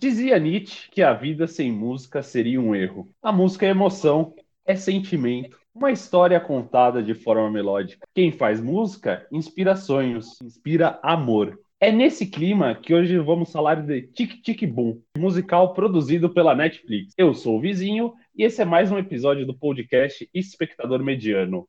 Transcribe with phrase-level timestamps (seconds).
[0.00, 3.10] Dizia Nietzsche que a vida sem música seria um erro.
[3.22, 4.34] A música é emoção,
[4.64, 8.08] é sentimento, uma história contada de forma melódica.
[8.14, 11.60] Quem faz música inspira sonhos, inspira amor.
[11.78, 17.12] É nesse clima que hoje vamos falar de Tic Tic Boom, musical produzido pela Netflix.
[17.18, 21.68] Eu sou o Vizinho e esse é mais um episódio do podcast Espectador Mediano.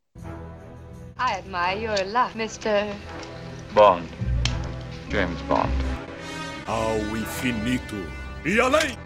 [1.20, 2.96] I admire your luck, Mr.
[3.74, 4.08] Bond.
[5.10, 5.70] James Bond.
[6.66, 8.98] Ao infinito e além!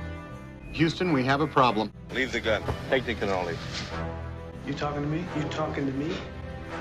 [0.73, 1.91] Houston, we have a problem.
[2.13, 2.61] Leave the gun.
[2.89, 3.55] Take the cannoli.
[4.65, 5.23] You talking to me?
[5.37, 6.13] You talking to me?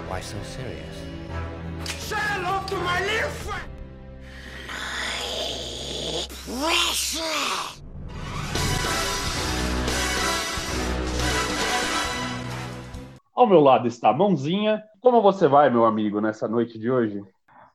[0.08, 0.96] Why so serious?
[1.98, 3.68] Say hello to my little friend!
[6.44, 7.80] Pressure!
[13.34, 14.82] Ao meu lado está a Mãozinha.
[15.00, 17.22] Como você vai, meu amigo, nessa noite de hoje?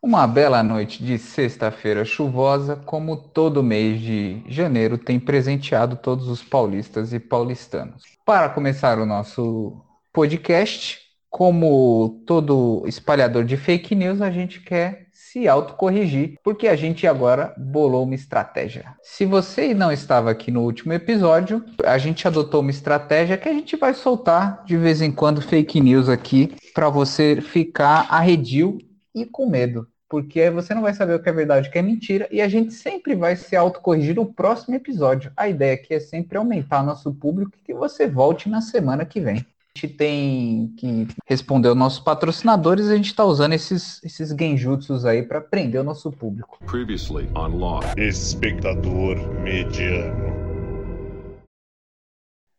[0.01, 6.41] Uma bela noite de sexta-feira chuvosa, como todo mês de janeiro tem presenteado todos os
[6.41, 8.03] paulistas e paulistanos.
[8.25, 9.81] Para começar o nosso
[10.13, 17.05] podcast, como todo espalhador de fake news, a gente quer se autocorrigir, porque a gente
[17.05, 18.95] agora bolou uma estratégia.
[19.03, 23.53] Se você não estava aqui no último episódio, a gente adotou uma estratégia que a
[23.53, 28.77] gente vai soltar de vez em quando fake news aqui para você ficar arredio
[29.13, 29.87] e com medo.
[30.07, 32.41] Porque você não vai saber o que é verdade e o que é mentira, e
[32.41, 35.31] a gente sempre vai se autocorrigir no próximo episódio.
[35.37, 39.21] A ideia aqui é sempre aumentar nosso público e que você volte na semana que
[39.21, 39.45] vem.
[39.75, 44.31] A gente tem que responder aos nossos patrocinadores e a gente está usando esses, esses
[44.31, 46.57] genjutsus aí para prender o nosso público.
[46.65, 47.81] Previously on Law.
[47.95, 50.48] Espectador mediano.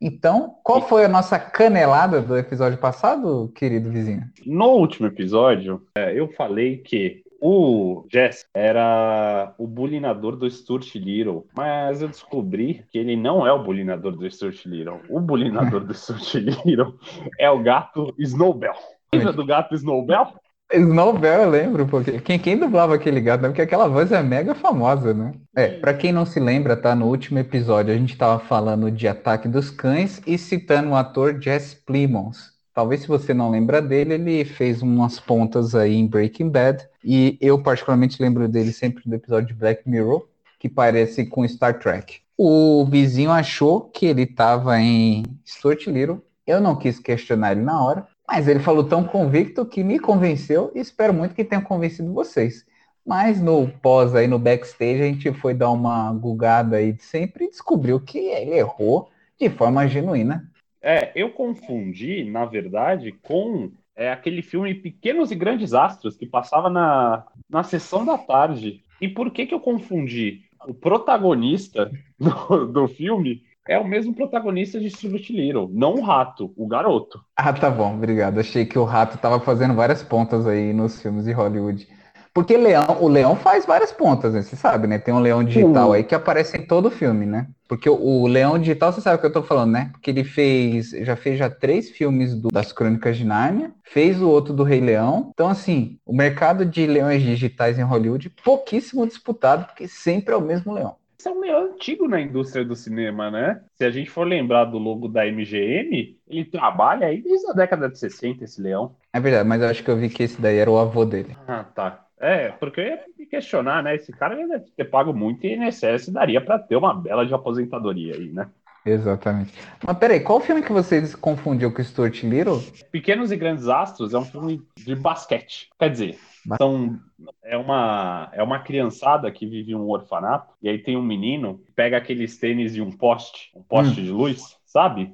[0.00, 4.22] Então, qual foi a nossa canelada do episódio passado, querido vizinho?
[4.46, 11.46] No último episódio, é, eu falei que o Jess era o bulinador do Stuart Little,
[11.54, 15.00] mas eu descobri que ele não é o bulinador do Stuart Little.
[15.08, 16.94] O bulinador do Stuart Little
[17.38, 18.74] é o gato Snowbell.
[19.12, 20.28] Lembra do gato Snowbell?
[20.73, 23.48] Snowbell, eu lembro, porque quem, quem dublava aquele gato, né?
[23.48, 25.33] Porque aquela voz é mega famosa, né?
[25.55, 26.95] É, pra quem não se lembra, tá?
[26.95, 31.41] No último episódio a gente tava falando de Ataque dos Cães e citando o ator
[31.41, 32.53] Jesse Plemons.
[32.73, 36.89] Talvez se você não lembra dele, ele fez umas pontas aí em Breaking Bad.
[37.05, 40.27] E eu particularmente lembro dele sempre do episódio de Black Mirror,
[40.58, 42.20] que parece com Star Trek.
[42.39, 46.23] O vizinho achou que ele tava em Stuart Little.
[46.47, 50.70] Eu não quis questionar ele na hora, mas ele falou tão convicto que me convenceu
[50.73, 52.64] e espero muito que tenha convencido vocês.
[53.05, 57.46] Mas no pós aí, no backstage, a gente foi dar uma gugada aí de sempre
[57.46, 60.48] e descobriu que ele errou de forma genuína.
[60.80, 66.70] É, eu confundi, na verdade, com é, aquele filme Pequenos e Grandes Astros, que passava
[66.70, 68.85] na, na sessão da tarde.
[69.01, 70.42] E por que que eu confundi?
[70.69, 76.53] O protagonista do, do filme é o mesmo protagonista de Stuart Little, não o rato,
[76.57, 77.20] o garoto.
[77.36, 78.39] Ah, tá bom, obrigado.
[78.39, 81.89] Achei que o rato tava fazendo várias pontas aí nos filmes de Hollywood.
[82.33, 84.42] Porque leão, o leão faz várias pontas, né?
[84.42, 84.98] Você sabe, né?
[84.98, 85.92] Tem um leão digital Uhum.
[85.95, 87.48] aí que aparece em todo filme, né?
[87.69, 89.89] Porque o, o leão digital, você sabe o que eu tô falando, né?
[89.92, 94.29] Porque ele fez, já fez já três filmes do- das Crônicas de Nárnia, fez o
[94.29, 95.31] outro do Rei Leão.
[95.33, 100.41] Então, assim, o mercado de leões digitais em Hollywood, pouquíssimo disputado, porque sempre é o
[100.41, 100.95] mesmo leão.
[101.29, 103.63] É um meio antigo na indústria do cinema, né?
[103.75, 107.89] Se a gente for lembrar do logo da MGM, ele trabalha aí desde a década
[107.89, 108.97] de 60, esse leão.
[109.13, 111.36] É verdade, mas eu acho que eu vi que esse daí era o avô dele.
[111.47, 112.07] Ah, tá.
[112.19, 113.95] É, porque eu ia me questionar, né?
[113.97, 118.14] Esse cara deve ter pago muito e INSS daria pra ter uma bela de aposentadoria
[118.14, 118.51] aí, né?
[118.85, 119.52] Exatamente.
[119.86, 122.63] Mas peraí, qual filme que vocês confundiu com o Stuart Little?
[122.91, 125.68] Pequenos e Grandes Astros é um filme de basquete.
[125.79, 126.18] Quer dizer,
[126.57, 126.98] são,
[127.45, 131.58] é, uma, é uma criançada que vive em um orfanato, e aí tem um menino
[131.64, 135.12] que pega aqueles tênis de um poste, um poste de luz, sabe?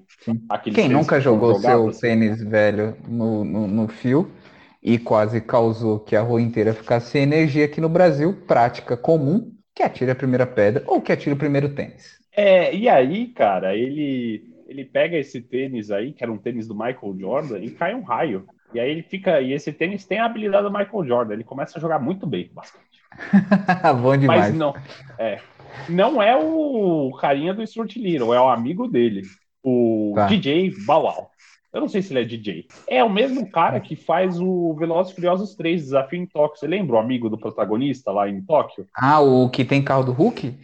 [0.48, 4.30] Aqueles Quem nunca jogou seu jogados, tênis velho no, no, no fio
[4.80, 9.52] e quase causou que a rua inteira ficasse sem energia aqui no Brasil, prática comum,
[9.74, 12.16] que atire a primeira pedra ou que atire o primeiro tênis.
[12.36, 16.74] É, e aí, cara, ele, ele pega esse tênis aí, que era um tênis do
[16.74, 18.46] Michael Jordan, e cai um raio.
[18.74, 19.40] E aí ele fica.
[19.40, 21.34] E esse tênis tem a habilidade do Michael Jordan.
[21.34, 22.84] Ele começa a jogar muito bem basquete.
[24.02, 24.40] Bom demais.
[24.40, 24.74] Mas não.
[25.18, 25.40] É.
[25.88, 29.22] Não é o carinha do Stuart Little, é o amigo dele.
[29.62, 30.26] O Tá.
[30.26, 31.30] DJ Bawal.
[31.72, 32.66] Eu não sei se ele é DJ.
[32.88, 36.58] É o mesmo cara que faz o Velozes e Furiosos 3, Desafio em Tóquio.
[36.58, 38.86] Você lembra o amigo do protagonista lá em Tóquio?
[38.94, 40.54] Ah, o que tem carro do Hulk?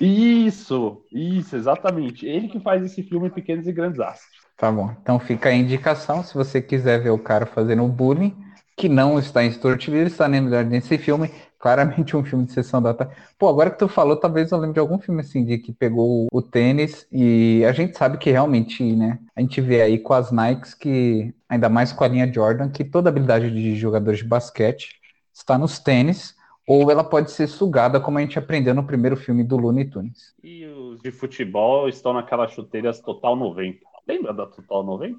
[0.00, 2.26] Isso, isso, exatamente.
[2.26, 4.40] Ele que faz esse filme Pequenos e Grandes Astros.
[4.56, 4.94] Tá bom.
[5.02, 8.36] Então fica a indicação, se você quiser ver o cara fazendo bullying,
[8.76, 11.30] que não está em Stuart Little, está nem melhor nesse filme,
[11.60, 13.14] Claramente um filme de sessão da tarde.
[13.38, 16.26] Pô, agora que tu falou, talvez eu lembre de algum filme assim, de que pegou
[16.32, 19.18] o tênis e a gente sabe que realmente, né?
[19.36, 22.82] A gente vê aí com as Nikes que, ainda mais com a linha Jordan, que
[22.82, 24.98] toda habilidade de jogadores de basquete
[25.34, 26.34] está nos tênis
[26.70, 30.32] ou ela pode ser sugada, como a gente aprendeu no primeiro filme do Looney Tunes.
[30.40, 33.80] E os de futebol estão naquelas chuteiras Total 90.
[34.06, 35.18] Lembra da Total 90?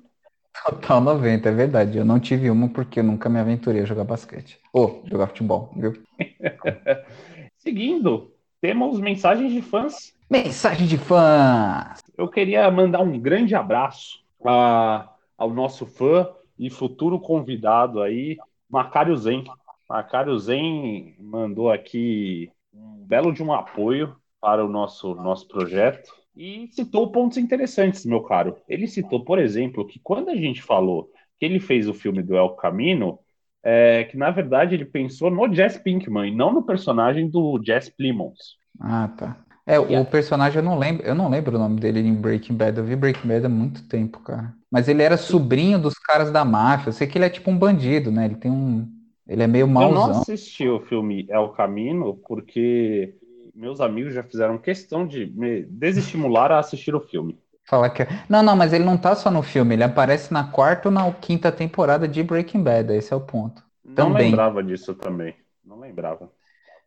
[0.63, 1.97] Total 90, é verdade.
[1.97, 4.61] Eu não tive uma porque eu nunca me aventurei a jogar basquete.
[4.71, 6.01] Ou jogar futebol, viu?
[7.59, 8.31] Seguindo,
[8.61, 10.13] temos mensagens de fãs.
[10.29, 11.99] Mensagem de fãs!
[12.17, 18.37] Eu queria mandar um grande abraço a, ao nosso fã e futuro convidado aí,
[18.69, 19.43] Macário Zen.
[19.91, 26.69] Macário Zen mandou aqui um belo de um apoio para o nosso, nosso projeto e
[26.71, 28.55] citou pontos interessantes, meu caro.
[28.69, 32.37] Ele citou, por exemplo, que quando a gente falou que ele fez o filme do
[32.37, 33.19] El Camino,
[33.61, 37.89] é, que na verdade ele pensou no Jess Pinkman e não no personagem do Jess
[37.89, 38.55] Plimons.
[38.79, 39.43] Ah, tá.
[39.65, 42.77] É, o personagem eu não lembro, eu não lembro o nome dele em Breaking Bad.
[42.77, 44.53] Eu vi Breaking Bad há muito tempo, cara.
[44.71, 46.89] Mas ele era sobrinho dos caras da máfia.
[46.89, 48.23] Eu sei que ele é tipo um bandido, né?
[48.23, 48.87] Ele tem um,
[49.31, 50.01] ele é meio mauzão.
[50.01, 53.15] Eu não assisti o filme El Camino porque
[53.55, 57.39] meus amigos já fizeram questão de me desestimular a assistir o filme.
[57.63, 58.05] Fala que...
[58.27, 61.09] Não, não, mas ele não tá só no filme, ele aparece na quarta ou na
[61.13, 63.63] quinta temporada de Breaking Bad, esse é o ponto.
[63.85, 64.31] Não também.
[64.31, 65.33] lembrava disso também,
[65.63, 66.29] não lembrava.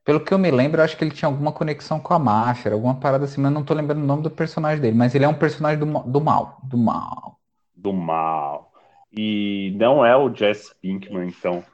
[0.04, 2.74] Pelo que eu me lembro, eu acho que ele tinha alguma conexão com a máfia,
[2.74, 5.28] alguma parada assim, mas não tô lembrando o nome do personagem dele, mas ele é
[5.28, 7.38] um personagem do, do mal, do mal.
[7.74, 8.70] Do mal.
[9.10, 11.64] E não é o Jesse Pinkman, então.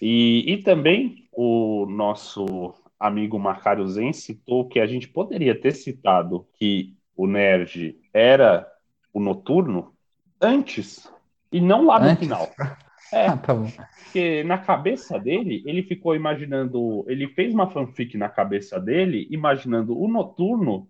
[0.00, 6.46] E, e também o nosso amigo Macário Zen citou que a gente poderia ter citado
[6.54, 8.66] que o nerd era
[9.12, 9.92] o noturno
[10.40, 11.10] antes
[11.52, 12.24] e não lá no antes?
[12.24, 12.48] final.
[13.10, 18.28] É, ah, tá porque na cabeça dele, ele ficou imaginando, ele fez uma fanfic na
[18.28, 20.86] cabeça dele, imaginando o noturno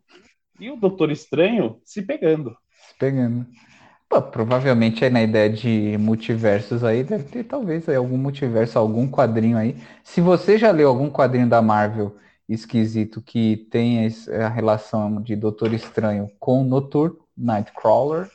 [0.58, 2.56] e o Doutor Estranho se pegando.
[2.72, 3.46] Se pegando.
[4.08, 9.06] Pô, provavelmente aí na ideia de multiversos aí, deve ter talvez aí, algum multiverso, algum
[9.06, 9.76] quadrinho aí.
[10.02, 12.16] Se você já leu algum quadrinho da Marvel
[12.48, 14.08] esquisito que tem
[14.42, 18.30] a relação de Doutor Estranho com Noturno, Nightcrawler,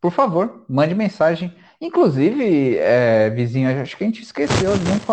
[0.00, 1.52] por favor, mande mensagem.
[1.80, 4.70] Inclusive, é, vizinho, acho que a gente esqueceu,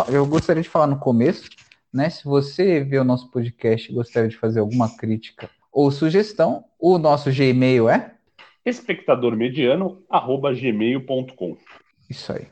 [0.09, 1.49] eu gostaria de falar no começo,
[1.91, 2.07] né?
[2.09, 6.99] Se você vê o nosso podcast e gostaria de fazer alguma crítica ou sugestão, o
[6.99, 8.13] nosso Gmail é
[8.65, 11.57] espectadormediano@gmail.com.
[12.09, 12.47] Isso aí.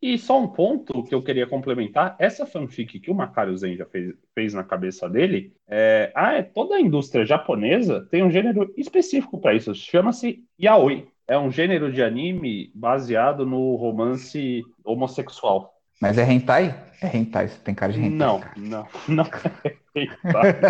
[0.00, 3.86] E só um ponto que eu queria complementar: essa fanfic que o Macario Zen já
[3.86, 8.72] fez, fez na cabeça dele, é, ah, é, toda a indústria japonesa tem um gênero
[8.76, 11.08] específico para isso, chama-se yaoi.
[11.28, 15.74] É um gênero de anime baseado no romance homossexual.
[16.00, 16.72] Mas é hentai?
[17.02, 18.16] É hentai, você tem cara de hentai.
[18.16, 18.54] Não, cara.
[18.56, 19.24] não, não
[19.64, 20.60] é hentai.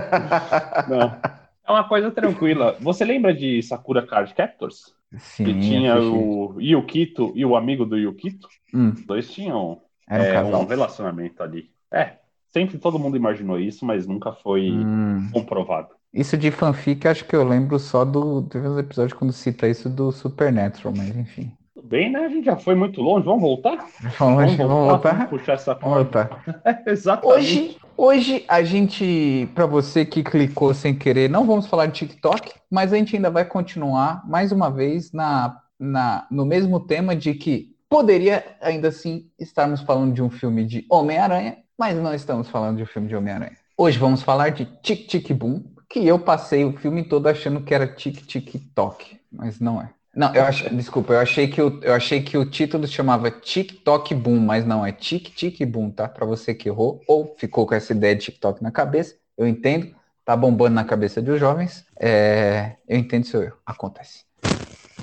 [0.89, 1.46] não.
[1.67, 2.77] É uma coisa tranquila.
[2.81, 4.95] Você lembra de Sakura Card Captors?
[5.19, 5.45] Sim.
[5.45, 8.49] Que tinha o Yukito e o amigo do Yukito?
[8.73, 8.91] Hum.
[8.91, 11.71] Os dois tinham é, um, um, relacionamento ali.
[11.91, 12.17] É,
[12.49, 15.29] sempre todo mundo imaginou isso, mas nunca foi hum.
[15.33, 15.95] comprovado.
[16.13, 18.43] Isso de fanfic, acho que eu lembro só do.
[18.43, 21.53] Teve uns episódios quando cita isso do Supernatural, mas enfim.
[21.77, 22.21] Tudo bem, né?
[22.21, 23.27] A gente já foi muito longe.
[23.27, 23.77] Vamos voltar?
[24.19, 24.67] Vamos, vamos voltar.
[24.67, 25.13] Vamos, voltar?
[25.13, 26.43] vamos puxar essa Vamos voltar.
[26.87, 27.39] Exatamente.
[27.39, 32.55] Hoje, hoje a gente, para você que clicou sem querer, não vamos falar de TikTok,
[32.71, 37.35] mas a gente ainda vai continuar mais uma vez na, na, no mesmo tema de
[37.35, 42.79] que poderia ainda assim estarmos falando de um filme de Homem-Aranha, mas não estamos falando
[42.79, 43.57] de um filme de Homem-Aranha.
[43.77, 47.75] Hoje vamos falar de Tic Tic Boom, que eu passei o filme todo achando que
[47.75, 49.91] era Tic Tic Toc, mas não é.
[50.17, 54.15] Não, eu acho, desculpa, eu achei que o, eu achei que o título chamava TikTok
[54.15, 56.09] Boom, mas não é Tic Tic Boom, tá?
[56.09, 59.95] Para você que errou ou ficou com essa ideia de TikTok na cabeça, eu entendo,
[60.25, 64.25] tá bombando na cabeça dos jovens, é, eu entendo seu erro, acontece.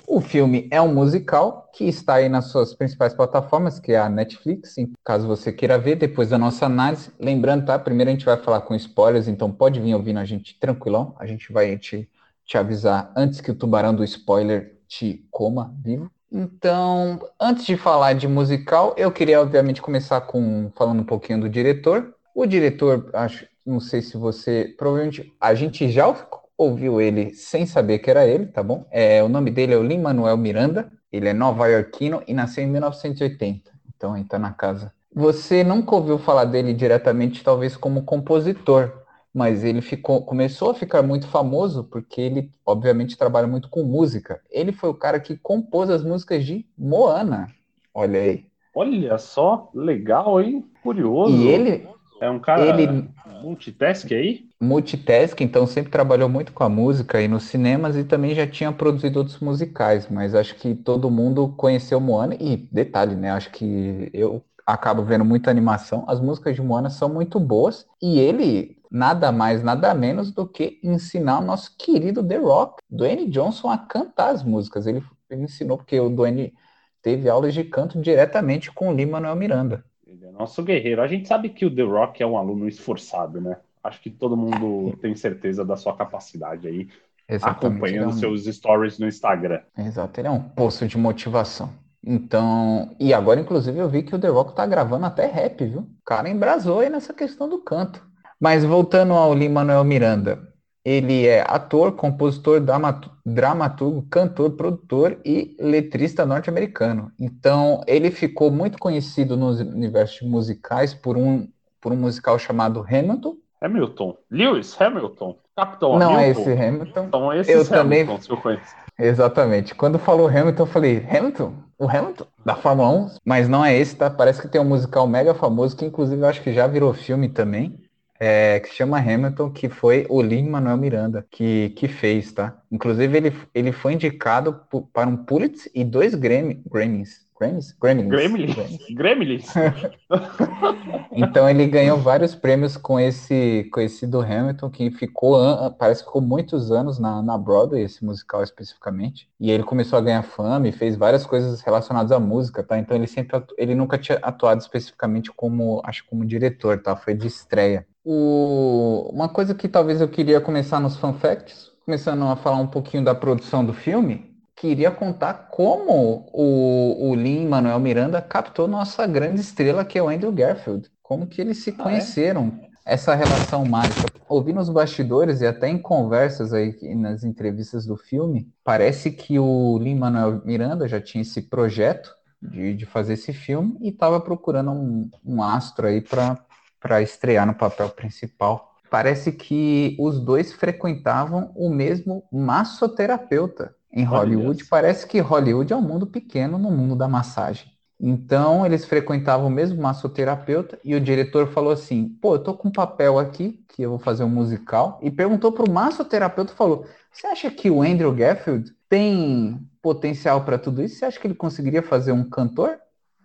[0.07, 4.09] O filme é um musical que está aí nas suas principais plataformas, que é a
[4.09, 7.11] Netflix, caso você queira ver, depois da nossa análise.
[7.19, 7.77] Lembrando, tá?
[7.77, 11.15] Primeiro a gente vai falar com spoilers, então pode vir ouvindo a gente tranquilão.
[11.19, 12.09] A gente vai te,
[12.45, 16.11] te avisar antes que o tubarão do spoiler te coma vivo.
[16.31, 21.49] Então, antes de falar de musical, eu queria obviamente começar com falando um pouquinho do
[21.49, 22.13] diretor.
[22.33, 26.15] O diretor, acho, não sei se você, provavelmente a gente já
[26.57, 28.85] ouviu ele sem saber que era ele, tá bom?
[28.91, 30.91] É, o nome dele é Lin Manuel Miranda.
[31.11, 33.71] Ele é nova-iorquino e nasceu em 1980.
[33.95, 34.91] Então, ele tá na casa.
[35.15, 39.02] Você nunca ouviu falar dele diretamente, talvez como compositor,
[39.33, 44.41] mas ele ficou, começou a ficar muito famoso porque ele, obviamente, trabalha muito com música.
[44.51, 47.47] Ele foi o cara que compôs as músicas de Moana.
[47.93, 48.45] Olha aí.
[48.75, 50.65] Olha só, legal, hein?
[50.83, 51.35] Curioso.
[51.35, 51.87] E ele,
[52.21, 53.09] É um cara Ele-
[53.41, 54.47] multitask aí?
[54.61, 58.71] multitask, então sempre trabalhou muito com a música aí nos cinemas e também já tinha
[58.71, 63.31] produzido outros musicais, mas acho que todo mundo conheceu Moana e detalhe, né?
[63.31, 68.17] Acho que eu acabo vendo muita animação, as músicas de Moana são muito boas e
[68.19, 73.69] ele nada mais, nada menos do que ensinar o nosso querido The Rock, Dwayne Johnson
[73.69, 74.85] a cantar as músicas.
[74.85, 76.53] Ele, ele ensinou porque o Dwayne
[77.01, 79.83] teve aulas de canto diretamente com o Lin-Manuel Miranda.
[80.05, 81.01] Ele é nosso guerreiro.
[81.01, 83.57] A gente sabe que o The Rock é um aluno esforçado, né?
[83.83, 86.87] Acho que todo mundo tem certeza da sua capacidade aí,
[87.27, 89.59] Exatamente, acompanhando é um- seus stories no Instagram.
[89.77, 91.69] Exato, ele é um poço de motivação.
[92.05, 95.81] Então, e agora, inclusive, eu vi que o The Rock tá gravando até rap, viu?
[95.81, 98.05] O cara embrasou aí nessa questão do canto.
[98.39, 100.39] Mas voltando ao Lin-Manuel Miranda,
[100.85, 107.11] ele é ator, compositor, dramatur- dramaturgo, cantor, produtor e letrista norte-americano.
[107.19, 111.47] Então, ele ficou muito conhecido nos universos musicais por um,
[111.79, 113.35] por um musical chamado Hamilton.
[113.61, 114.17] Hamilton.
[114.29, 115.37] Lewis Hamilton.
[115.55, 116.41] Capitão Não é Hamilton.
[116.41, 117.03] esse Hamilton.
[117.05, 118.75] Então, esses Eu também- Hamiltons que eu conheço.
[118.99, 119.73] Exatamente.
[119.75, 121.53] Quando falou Hamilton, eu falei, Hamilton?
[121.79, 122.25] O Hamilton?
[122.45, 123.09] Da Fórmula 1?
[123.25, 124.09] Mas não é esse, tá?
[124.09, 127.29] Parece que tem um musical mega famoso, que inclusive eu acho que já virou filme
[127.29, 127.79] também,
[128.25, 132.57] é, que se chama Hamilton, que foi o Lin-Manuel Miranda que, que fez, tá?
[132.71, 134.61] Inclusive ele, ele foi indicado
[134.93, 137.22] para um Pulitzer e dois Grammy, Grammys.
[137.43, 137.75] Grammys?
[137.81, 138.09] Gremlins.
[138.09, 138.77] Gremlins.
[138.89, 139.53] Gremlins.
[141.15, 145.37] Então ele ganhou vários prêmios com esse, com esse do Hamilton, que ficou,
[145.77, 149.29] parece que ficou muitos anos na, na Broadway, esse musical especificamente.
[149.39, 152.77] E ele começou a ganhar fama e fez várias coisas relacionadas à música, tá?
[152.79, 156.95] Então ele sempre, atu- ele nunca tinha atuado especificamente como, acho como diretor, tá?
[156.95, 157.85] Foi de estreia.
[158.03, 162.67] O, uma coisa que talvez eu queria começar nos fun facts, começando a falar um
[162.67, 169.41] pouquinho da produção do filme, queria contar como o, o Lin-Manuel Miranda captou nossa grande
[169.41, 170.89] estrela, que é o Andrew Garfield.
[171.01, 171.83] Como que eles se Ah, é?
[171.83, 174.11] conheceram, essa relação mágica.
[174.27, 179.77] Ouvi nos bastidores e até em conversas aí nas entrevistas do filme, parece que o
[179.79, 185.09] Lin-Manuel Miranda já tinha esse projeto de, de fazer esse filme e estava procurando um,
[185.23, 188.73] um astro aí para estrear no papel principal.
[188.89, 194.65] Parece que os dois frequentavam o mesmo massoterapeuta em Hollywood.
[194.65, 197.71] Parece que Hollywood é um mundo pequeno no mundo da massagem.
[197.99, 202.67] Então, eles frequentavam o mesmo massoterapeuta e o diretor falou assim: pô, eu tô com
[202.67, 207.27] um papel aqui, que eu vou fazer um musical, e perguntou pro massoterapeuta, falou: você
[207.27, 210.95] acha que o Andrew Garfield tem potencial para tudo isso?
[210.95, 212.77] Você acha que ele conseguiria fazer um cantor?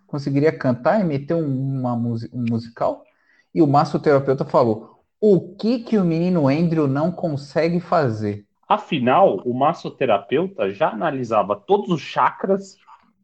[0.07, 3.03] Conseguiria cantar e meter um, uma um musical?
[3.53, 8.45] E o massoterapeuta falou: o que que o menino Andrew não consegue fazer?
[8.69, 12.77] Afinal, o massoterapeuta já analisava todos os chakras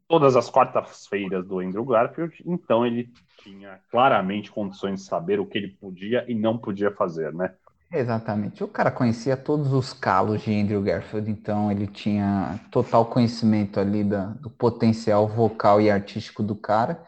[0.08, 3.10] todas as quartas-feiras do Andrew Garfield, então ele
[3.42, 7.54] tinha claramente condições de saber o que ele podia e não podia fazer, né?
[7.92, 8.64] Exatamente.
[8.64, 14.02] O cara conhecia todos os calos de Andrew Garfield, então ele tinha total conhecimento ali
[14.04, 17.04] da- do potencial vocal e artístico do cara.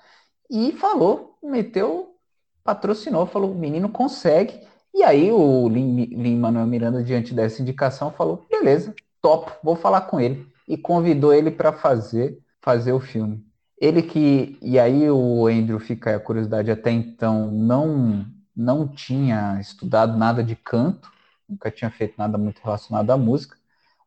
[0.50, 2.16] E falou, meteu,
[2.64, 4.66] patrocinou, falou: o menino consegue.
[4.98, 10.20] E aí o Lin- Lin-Manuel Miranda, diante dessa indicação, falou: beleza, top, vou falar com
[10.20, 10.46] ele.
[10.66, 13.44] E convidou ele para fazer, fazer o filme.
[13.80, 14.58] Ele que.
[14.60, 20.56] E aí o Andrew fica a curiosidade, até então não não tinha estudado nada de
[20.56, 21.08] canto,
[21.48, 23.56] nunca tinha feito nada muito relacionado à música.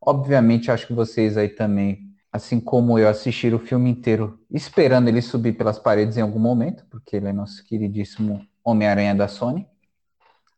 [0.02, 2.00] Obviamente, acho que vocês aí também,
[2.34, 6.86] assim como eu, assistiram o filme inteiro esperando ele subir pelas paredes em algum momento,
[6.90, 9.66] porque ele é nosso queridíssimo Homem-Aranha da Sony,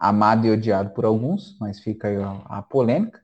[0.04, 3.22] amado e odiado por alguns, mas fica aí a, a polêmica.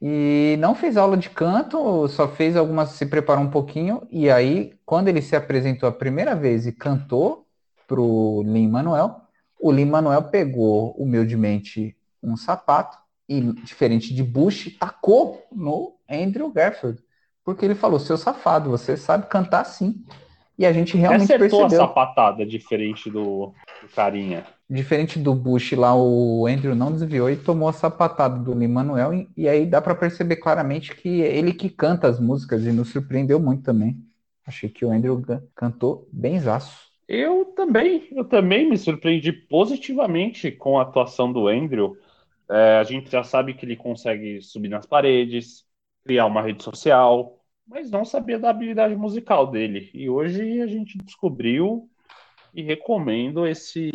[0.00, 4.78] E não fez aula de canto, só fez algumas, se preparou um pouquinho, e aí,
[4.84, 7.46] quando ele se apresentou a primeira vez e cantou
[7.86, 9.22] pro Lin-Manuel,
[9.58, 17.02] o Lin-Manuel pegou humildemente um sapato e, diferente de Bush, tacou no Andrew Garfield.
[17.42, 20.04] Porque ele falou, seu safado, você sabe cantar sim.
[20.58, 21.84] E a gente realmente Acertou percebeu.
[21.84, 24.46] a sapatada diferente do, do carinha.
[24.70, 29.14] Diferente do Bush lá, o Andrew não desviou e tomou a sapatada do Lin-Manuel.
[29.14, 32.72] E, e aí dá para perceber claramente que é ele que canta as músicas e
[32.72, 33.96] nos surpreendeu muito também.
[34.46, 35.22] Achei que o Andrew
[35.54, 36.88] cantou benzaço.
[37.08, 41.96] Eu também, eu também me surpreendi positivamente com a atuação do Andrew.
[42.50, 45.64] É, a gente já sabe que ele consegue subir nas paredes,
[46.04, 49.90] criar uma rede social, mas não sabia da habilidade musical dele.
[49.94, 51.88] E hoje a gente descobriu
[52.54, 53.90] e recomendo esse,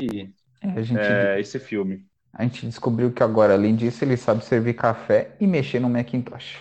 [0.63, 2.05] É, a, gente, é, esse filme.
[2.33, 6.57] a gente descobriu que agora, além disso, ele sabe servir café e mexer no Macintosh.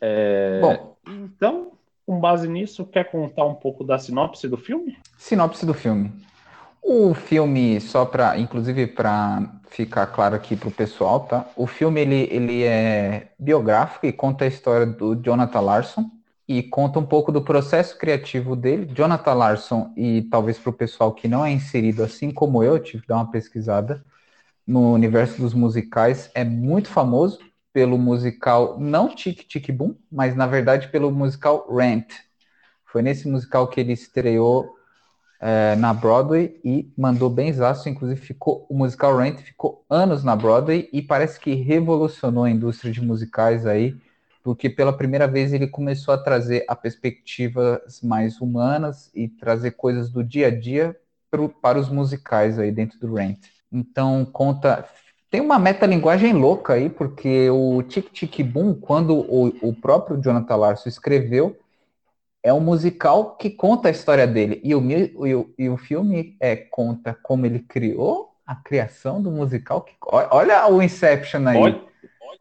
[0.00, 1.72] É, Bom, Então,
[2.04, 4.98] com base nisso, quer contar um pouco da sinopse do filme?
[5.16, 6.12] Sinopse do filme.
[6.82, 11.46] O filme, só para, inclusive para ficar claro aqui para o pessoal, tá?
[11.56, 16.10] O filme ele, ele é biográfico e conta a história do Jonathan Larson
[16.46, 18.86] e conta um pouco do processo criativo dele.
[18.94, 23.02] Jonathan Larson e talvez para o pessoal que não é inserido, assim como eu, tive
[23.02, 24.04] que dar uma pesquisada
[24.66, 27.38] no universo dos musicais, é muito famoso
[27.72, 32.06] pelo musical não Tic Tic Boom, mas na verdade pelo musical Rent.
[32.84, 34.74] Foi nesse musical que ele estreou
[35.40, 40.36] é, na Broadway e mandou bem exato, inclusive ficou o musical Rent ficou anos na
[40.36, 43.96] Broadway e parece que revolucionou a indústria de musicais aí,
[44.44, 50.10] porque pela primeira vez ele começou a trazer a perspectivas mais humanas e trazer coisas
[50.10, 50.94] do dia a dia
[51.30, 53.38] pro, para os musicais aí dentro do Rent.
[53.72, 54.86] Então conta
[55.30, 60.54] tem uma metalinguagem louca aí, porque o Tic Tic Boom, quando o, o próprio Jonathan
[60.54, 61.58] Larson escreveu,
[62.40, 64.60] é um musical que conta a história dele.
[64.62, 64.90] E o,
[65.26, 69.80] e o, e o filme é, conta como ele criou a criação do musical.
[69.80, 71.56] Que, olha o Inception aí.
[71.56, 71.80] Olha,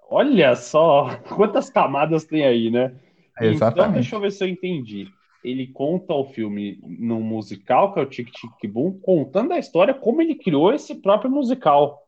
[0.09, 2.93] olha só quantas camadas tem aí, né?
[3.39, 3.79] Exatamente.
[3.79, 5.07] Então, deixa eu ver se eu entendi.
[5.43, 9.93] Ele conta o filme no musical, que é o Tic Tic Boom, contando a história
[9.93, 12.03] como ele criou esse próprio musical.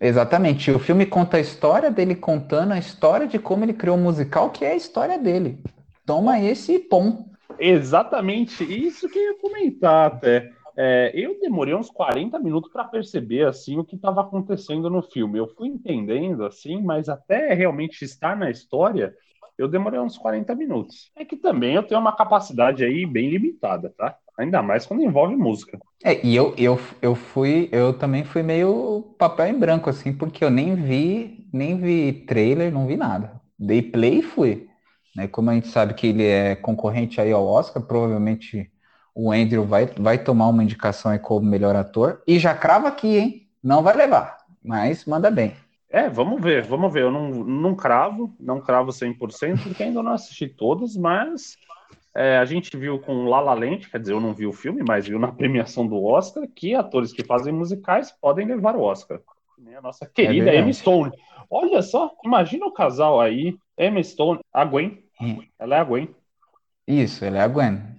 [0.00, 0.70] Exatamente.
[0.70, 4.50] O filme conta a história dele contando a história de como ele criou o musical,
[4.50, 5.62] que é a história dele.
[6.04, 7.28] Toma esse pom.
[7.58, 10.52] Exatamente, isso que eu ia comentar até.
[10.80, 15.36] É, eu demorei uns 40 minutos para perceber assim o que estava acontecendo no filme.
[15.36, 19.12] Eu fui entendendo assim, mas até realmente estar na história,
[19.58, 21.10] eu demorei uns 40 minutos.
[21.16, 24.16] É que também eu tenho uma capacidade aí bem limitada, tá?
[24.38, 25.80] Ainda mais quando envolve música.
[26.04, 30.44] É, e eu, eu, eu fui, eu também fui meio papel em branco, assim, porque
[30.44, 33.40] eu nem vi, nem vi trailer, não vi nada.
[33.58, 34.68] Dei play e fui.
[35.16, 35.26] Né?
[35.26, 38.70] Como a gente sabe que ele é concorrente aí ao Oscar, provavelmente
[39.18, 42.22] o Andrew vai, vai tomar uma indicação aí como melhor ator.
[42.24, 43.48] E já crava aqui, hein?
[43.60, 45.56] Não vai levar, mas manda bem.
[45.90, 47.02] É, vamos ver, vamos ver.
[47.02, 51.56] Eu não, não cravo, não cravo 100%, porque ainda não assisti todas, mas
[52.14, 54.84] é, a gente viu com La La Land, quer dizer, eu não vi o filme,
[54.86, 59.20] mas viu na premiação do Oscar, que atores que fazem musicais podem levar o Oscar.
[59.76, 61.10] A nossa querida é Emma Stone.
[61.50, 65.02] Olha só, imagina o casal aí, Emma Stone, a Gwen,
[65.58, 66.08] ela é a Gwen.
[66.86, 67.97] Isso, ela é a Gwen.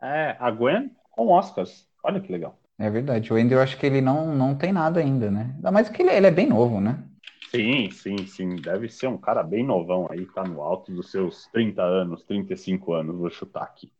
[0.00, 1.86] É, a Gwen com Oscars.
[2.02, 2.58] Olha que legal.
[2.78, 3.32] É verdade.
[3.32, 5.52] O Andy, eu acho que ele não, não tem nada ainda, né?
[5.56, 7.02] Ainda mais que ele, ele é bem novo, né?
[7.50, 8.56] Sim, sim, sim.
[8.56, 12.92] Deve ser um cara bem novão aí, tá no alto dos seus 30 anos, 35
[12.92, 13.90] anos, vou chutar aqui.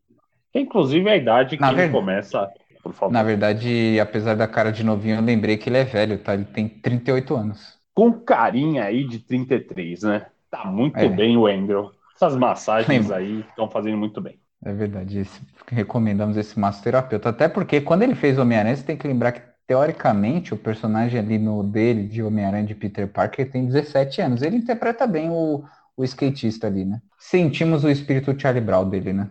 [0.53, 2.49] Que, inclusive é a idade que Na ele começa,
[2.83, 3.13] por favor.
[3.13, 6.35] Na verdade, apesar da cara de novinho, eu lembrei que ele é velho, tá?
[6.35, 7.79] Ele tem 38 anos.
[7.95, 10.27] Com carinha aí de 33, né?
[10.51, 11.09] Tá muito é.
[11.09, 11.91] bem o Andrew.
[12.15, 14.39] Essas massagens aí estão fazendo muito bem.
[14.65, 15.41] É verdade, esse,
[15.71, 17.29] recomendamos esse massoterapeuta.
[17.29, 21.39] Até porque quando ele fez Homem-Aranha, você tem que lembrar que, teoricamente, o personagem ali
[21.39, 24.43] no dele, de Homem-Aranha de Peter Parker, tem 17 anos.
[24.43, 25.65] Ele interpreta bem o,
[25.97, 27.01] o skatista ali, né?
[27.19, 29.31] Sentimos o espírito Charlie Brown dele, né?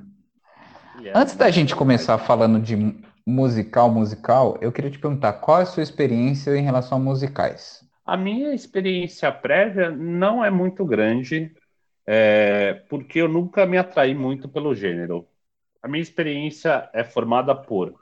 [0.99, 1.19] Yeah.
[1.19, 2.75] Antes da gente começar falando de
[3.25, 7.85] musical, musical, eu queria te perguntar, qual é a sua experiência em relação a musicais?
[8.05, 11.51] A minha experiência prévia não é muito grande,
[12.07, 15.27] é, porque eu nunca me atraí muito pelo gênero.
[15.83, 17.93] A minha experiência é formada por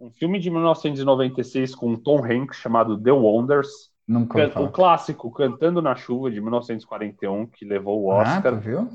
[0.00, 5.94] um filme de 1996 com Tom Hanks chamado The Wonders, Nunca o clássico Cantando na
[5.94, 8.54] Chuva de 1941 que levou o Oscar.
[8.54, 8.88] Ah, viu?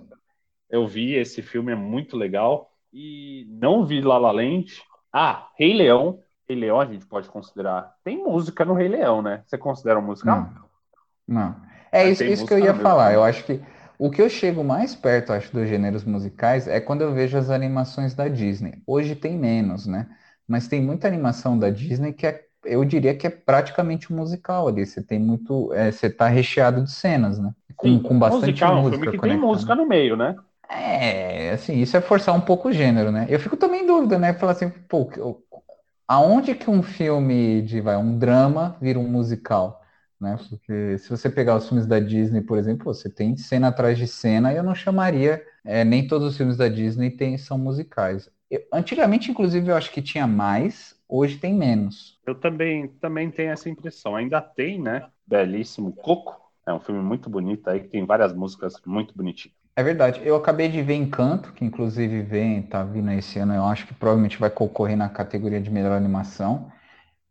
[0.69, 4.84] Eu vi esse filme é muito legal e não vi La La Land.
[5.13, 6.19] Ah, Rei Leão.
[6.47, 7.93] Rei Leão a gente pode considerar.
[8.03, 9.43] Tem música no Rei Leão, né?
[9.47, 10.30] Você considera música?
[10.30, 10.49] Não.
[11.25, 11.56] Não.
[11.89, 13.13] É isso, isso que eu ia falar.
[13.13, 13.62] Eu acho que
[13.99, 17.49] o que eu chego mais perto, acho, dos gêneros musicais é quando eu vejo as
[17.49, 18.81] animações da Disney.
[18.86, 20.07] Hoje tem menos, né?
[20.47, 24.67] Mas tem muita animação da Disney que é, eu diria que é praticamente um musical
[24.67, 24.86] ali.
[24.86, 27.53] Você tem muito, é, você tá recheado de cenas, né?
[27.75, 28.97] Com, Sim, com bastante musical, música.
[28.97, 30.36] Um filme que tem música no meio, né?
[30.69, 33.25] É, assim, isso é forçar um pouco o gênero, né?
[33.29, 34.33] Eu fico também em dúvida, né?
[34.33, 35.10] Falar assim, pô,
[36.07, 39.81] aonde que um filme de, vai, um drama vira um musical?
[40.19, 40.38] Né?
[40.49, 44.08] Porque se você pegar os filmes da Disney, por exemplo, você tem cena atrás de
[44.08, 48.30] cena, e eu não chamaria, é, nem todos os filmes da Disney tem, são musicais.
[48.49, 52.17] Eu, antigamente, inclusive, eu acho que tinha mais, hoje tem menos.
[52.25, 54.15] Eu também, também tenho essa impressão.
[54.15, 55.08] Ainda tem, né?
[55.25, 56.36] Belíssimo Coco.
[56.65, 59.56] É um filme muito bonito aí, que tem várias músicas muito bonitinhas.
[59.75, 60.21] É verdade.
[60.23, 63.93] Eu acabei de ver Encanto, que inclusive vem, tá vindo esse ano, eu acho que
[63.93, 66.71] provavelmente vai concorrer na categoria de melhor animação.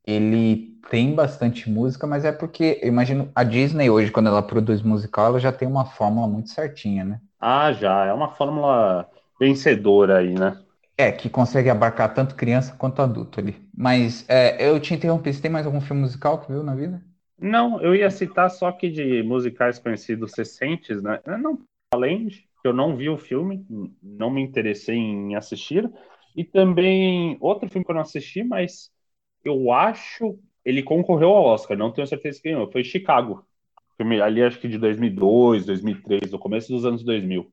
[0.06, 4.82] Ele tem bastante música, mas é porque eu imagino a Disney hoje, quando ela produz
[4.82, 7.20] musical, ela já tem uma fórmula muito certinha, né?
[7.40, 8.04] Ah, já.
[8.06, 9.08] É uma fórmula
[9.40, 10.62] vencedora aí, né?
[10.98, 13.68] É, que consegue abarcar tanto criança quanto adulto ali.
[13.76, 17.02] Mas é, eu te interrompi, você tem mais algum filme musical que viu na vida?
[17.38, 21.20] Não, eu ia citar só que de musicais conhecidos recentes, né?
[21.38, 21.58] Não,
[21.92, 23.64] além de que eu não vi o filme,
[24.02, 25.90] não me interessei em assistir.
[26.34, 28.90] E também outro filme que eu não assisti, mas
[29.48, 32.68] eu acho ele concorreu ao Oscar, não tenho certeza que ganhou.
[32.72, 33.46] Foi Chicago.
[33.96, 37.46] Filme ali acho que de 2002, 2003, no começo dos anos 2000.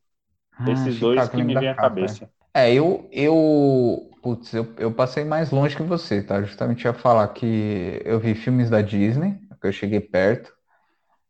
[0.57, 2.27] Ah, Esses Chicago, dois que me vêm à cabeça.
[2.55, 6.41] É, eu, eu, putz, eu, eu passei mais longe que você, tá?
[6.41, 10.51] Justamente ia falar que eu vi filmes da Disney, que eu cheguei perto.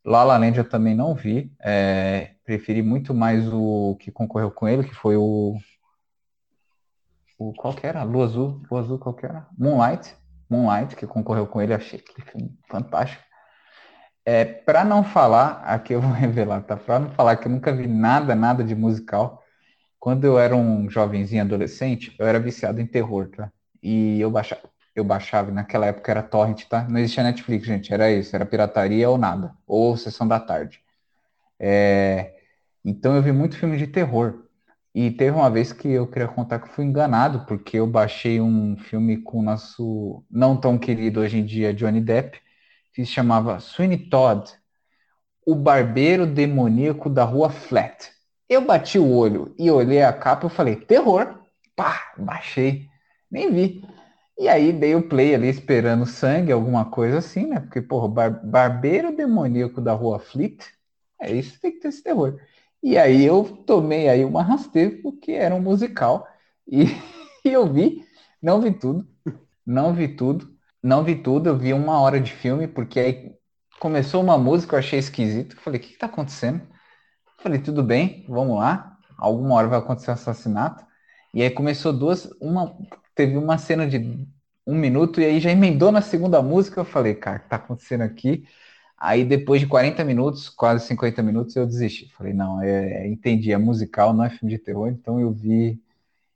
[0.02, 1.52] La La Land eu também não vi.
[1.60, 5.56] É, preferi muito mais o que concorreu com ele, que foi o.
[7.38, 8.02] o qual que era?
[8.04, 8.62] Lua Azul?
[8.70, 9.46] Lua Azul, qual que era?
[9.58, 10.14] Moonlight.
[10.54, 13.22] Moonlight, que concorreu com ele, achei aquele filme fantástico.
[14.24, 16.76] É, para não falar, aqui eu vou revelar, tá?
[16.76, 19.42] Para não falar que eu nunca vi nada, nada de musical,
[20.00, 23.50] quando eu era um jovenzinho adolescente, eu era viciado em terror, tá?
[23.82, 24.62] E eu baixava,
[24.94, 26.86] eu baixava, naquela época era torrent, tá?
[26.88, 30.80] Não existia Netflix, gente, era isso, era pirataria ou nada, ou sessão da tarde.
[31.58, 32.34] É...
[32.84, 34.43] Então eu vi muito filme de terror.
[34.94, 38.76] E teve uma vez que eu queria contar que fui enganado, porque eu baixei um
[38.76, 42.40] filme com o nosso não tão querido hoje em dia Johnny Depp,
[42.92, 44.48] que se chamava Sweeney Todd,
[45.46, 48.12] o barbeiro demoníaco da rua Flat.
[48.48, 51.40] Eu bati o olho e olhei a capa e falei, terror.
[51.74, 52.88] Pá, baixei.
[53.30, 53.82] Nem vi.
[54.38, 57.60] E aí dei o play ali esperando sangue, alguma coisa assim, né?
[57.60, 60.64] Porque, porra, bar barbeiro demoníaco da rua Fleet,
[61.20, 62.38] é isso, tem que ter esse terror.
[62.84, 66.28] E aí eu tomei aí uma rasteira porque era um musical.
[66.68, 66.84] E,
[67.44, 68.06] e eu vi,
[68.42, 69.08] não vi tudo,
[69.66, 73.36] não vi tudo, não vi tudo, eu vi uma hora de filme, porque aí
[73.80, 75.56] começou uma música, eu achei esquisito.
[75.60, 76.62] Falei, o que, que tá acontecendo?
[77.38, 78.98] Falei, tudo bem, vamos lá.
[79.18, 80.84] Alguma hora vai acontecer um assassinato.
[81.34, 82.76] E aí começou duas, uma,
[83.14, 83.98] teve uma cena de
[84.66, 86.80] um minuto e aí já emendou na segunda música.
[86.80, 88.46] Eu falei, cara, o que tá acontecendo aqui?
[89.04, 92.08] Aí depois de 40 minutos, quase 50 minutos, eu desisti.
[92.14, 95.82] Falei, não, é, é, entendi, é musical, não é filme de terror, então eu vi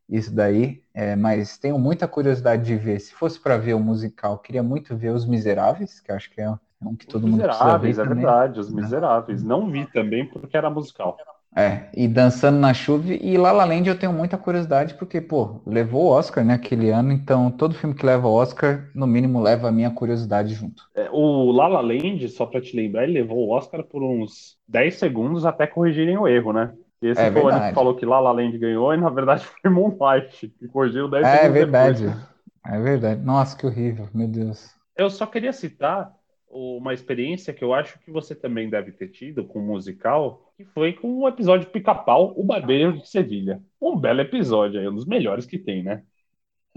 [0.09, 3.01] isso daí, é, mas tenho muita curiosidade de ver.
[3.01, 6.51] Se fosse para ver o musical, queria muito ver Os Miseráveis, que acho que é
[6.83, 8.25] um que todo Os mundo precisa ver é também.
[8.25, 9.43] verdade, Os Miseráveis.
[9.43, 11.17] Não vi também porque era musical.
[11.57, 15.61] É, e Dançando na Chuva e La La Land eu tenho muita curiosidade porque, pô,
[15.67, 19.41] levou o Oscar, né, aquele ano, então todo filme que leva o Oscar, no mínimo,
[19.41, 20.83] leva a minha curiosidade junto.
[20.95, 24.57] É, o La La Land, só pra te lembrar, ele levou o Oscar por uns
[24.69, 26.73] 10 segundos até corrigirem o erro, né?
[27.01, 29.45] Esse é foi o ano que falou que La La Land ganhou e na verdade
[29.63, 32.29] foi Moonlight, que corrigiu 10 é, segundos É verdade, depois.
[32.67, 33.25] é verdade.
[33.25, 34.71] Nossa, que horrível, meu Deus.
[34.97, 36.13] Eu só queria citar
[36.51, 40.65] uma experiência que eu acho que você também deve ter tido com o musical, que
[40.65, 43.63] foi com o episódio Pica-Pau, O Barbeiro de Sevilha.
[43.81, 46.03] Um belo episódio aí, um dos melhores que tem, né?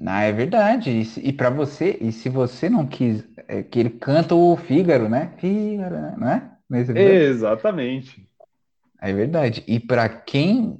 [0.05, 0.91] Ah, é verdade.
[0.91, 5.09] E, e para você, e se você não quis, é, que ele canta o Fígaro,
[5.09, 5.33] né?
[5.39, 6.51] Fígaro, né?
[7.25, 8.29] Exatamente.
[9.01, 9.63] É verdade.
[9.67, 10.79] E para quem,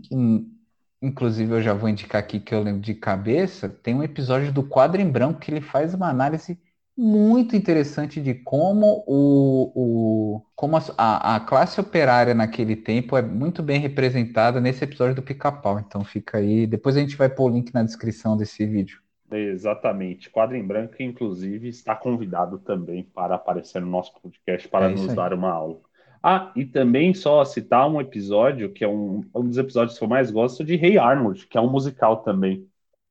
[1.02, 4.62] inclusive eu já vou indicar aqui que eu lembro de cabeça, tem um episódio do
[4.62, 6.60] Quadro em Branco que ele faz uma análise
[7.02, 13.64] muito interessante de como o, o como a, a, classe operária naquele tempo é muito
[13.64, 15.80] bem representada nesse episódio do Pica-Pau.
[15.80, 16.68] Então fica aí.
[16.68, 19.02] Depois a gente vai pôr o link na descrição desse vídeo.
[19.32, 20.30] Exatamente.
[20.30, 25.12] Quadro em Branco, inclusive, está convidado também para aparecer no nosso podcast para é nos
[25.16, 25.80] dar uma aula.
[26.22, 30.08] Ah, e também só citar um episódio que é um, um dos episódios que eu
[30.08, 32.68] mais gosto de Rei hey Arnold, que é um musical também,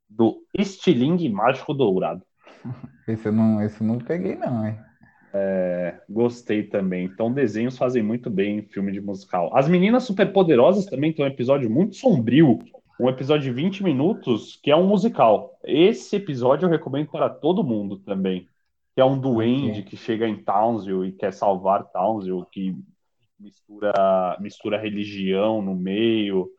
[0.08, 2.22] do Estilingue Mágico Dourado.
[3.06, 4.78] Esse eu não, esse eu não peguei, não, hein?
[5.32, 7.04] É, gostei também.
[7.04, 9.50] Então, desenhos fazem muito bem em filme de musical.
[9.56, 12.58] As Meninas Superpoderosas também tem um episódio muito sombrio,
[12.98, 15.58] um episódio de 20 minutos, que é um musical.
[15.64, 18.46] Esse episódio eu recomendo para todo mundo também.
[18.94, 22.76] Que é um duende que chega em Townsville e quer salvar Townsville, que
[23.38, 26.50] mistura, mistura religião no meio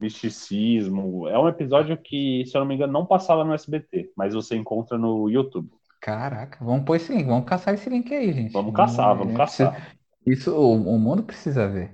[0.00, 1.28] misticismo.
[1.28, 4.56] É um episódio que, se eu não me engano, não passava no SBT, mas você
[4.56, 5.70] encontra no YouTube.
[6.00, 8.52] Caraca, vamos pôr esse link, vamos caçar esse link aí, gente.
[8.52, 9.96] Vamos caçar, vamos é, caçar.
[10.26, 11.92] Isso o, o, mundo precisa ver.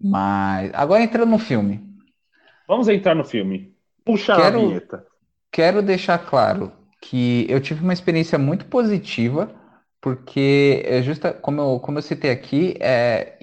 [0.00, 1.86] Mas agora entrando no filme.
[2.66, 3.74] Vamos entrar no filme.
[4.04, 5.06] Puxa quero, a vinheta.
[5.52, 9.54] Quero deixar claro que eu tive uma experiência muito positiva,
[10.00, 13.36] porque é justa, como eu, como eu citei aqui, é,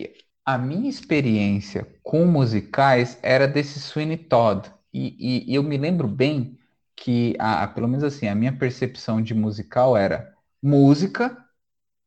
[0.47, 4.71] a minha experiência com musicais era desse Sweeney Todd.
[4.93, 6.59] E, e, e eu me lembro bem
[6.95, 11.37] que, a, pelo menos assim, a minha percepção de musical era música.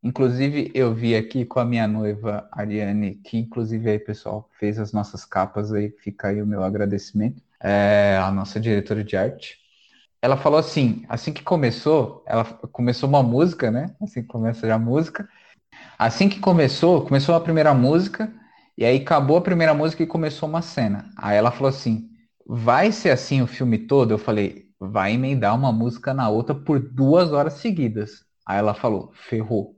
[0.03, 4.93] Inclusive, eu vi aqui com a minha noiva Ariane, que inclusive aí, pessoal, fez as
[4.93, 7.43] nossas capas aí, fica aí o meu agradecimento.
[7.61, 9.59] É, a nossa diretora de arte.
[10.23, 13.95] ela falou assim, assim que começou, ela começou uma música, né?
[14.01, 15.29] Assim começa já a música.
[16.01, 18.33] Assim que começou, começou a primeira música,
[18.75, 21.11] e aí acabou a primeira música e começou uma cena.
[21.15, 22.09] Aí ela falou assim:
[22.47, 24.11] vai ser assim o filme todo?
[24.11, 28.25] Eu falei, vai emendar uma música na outra por duas horas seguidas.
[28.47, 29.77] Aí ela falou, ferrou.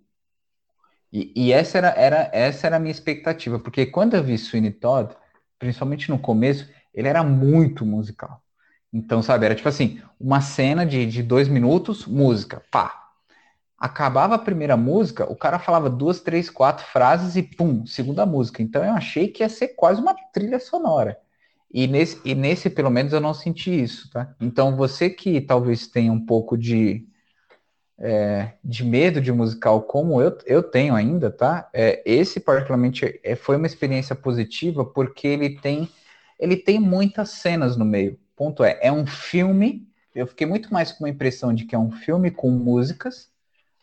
[1.13, 4.71] E, e, essa, era, era, essa era a minha expectativa, porque quando eu vi Sweeney
[4.71, 5.17] Todd,
[5.59, 8.41] principalmente no começo, ele era muito musical.
[8.93, 13.02] Então, sabe, era tipo assim, uma cena de, de dois minutos, música, pá.
[13.83, 18.62] Acabava a primeira música, o cara falava duas, três, quatro frases e pum, segunda música.
[18.62, 21.18] Então eu achei que ia ser quase uma trilha sonora.
[21.73, 24.37] E nesse, e nesse, pelo menos, eu não senti isso, tá?
[24.40, 27.09] Então, você que talvez tenha um pouco de,
[27.99, 31.68] é, de medo de musical, como eu, eu tenho ainda, tá?
[31.73, 35.88] É, esse, particularmente, é, foi uma experiência positiva, porque ele tem,
[36.38, 38.16] ele tem muitas cenas no meio.
[38.37, 41.79] Ponto é, é um filme, eu fiquei muito mais com a impressão de que é
[41.79, 43.32] um filme com músicas,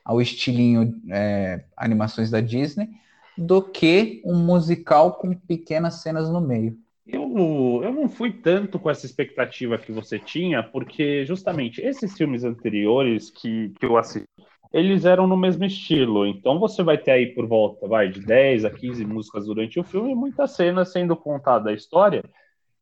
[0.03, 2.89] ao estilinho é, animações da Disney,
[3.37, 6.77] do que um musical com pequenas cenas no meio.
[7.07, 12.43] Eu, eu não fui tanto com essa expectativa que você tinha, porque justamente esses filmes
[12.43, 14.27] anteriores que, que eu assisti,
[14.71, 16.27] eles eram no mesmo estilo.
[16.27, 19.83] Então você vai ter aí por volta vai, de 10 a 15 músicas durante o
[19.83, 22.23] filme muitas cenas sendo contada a história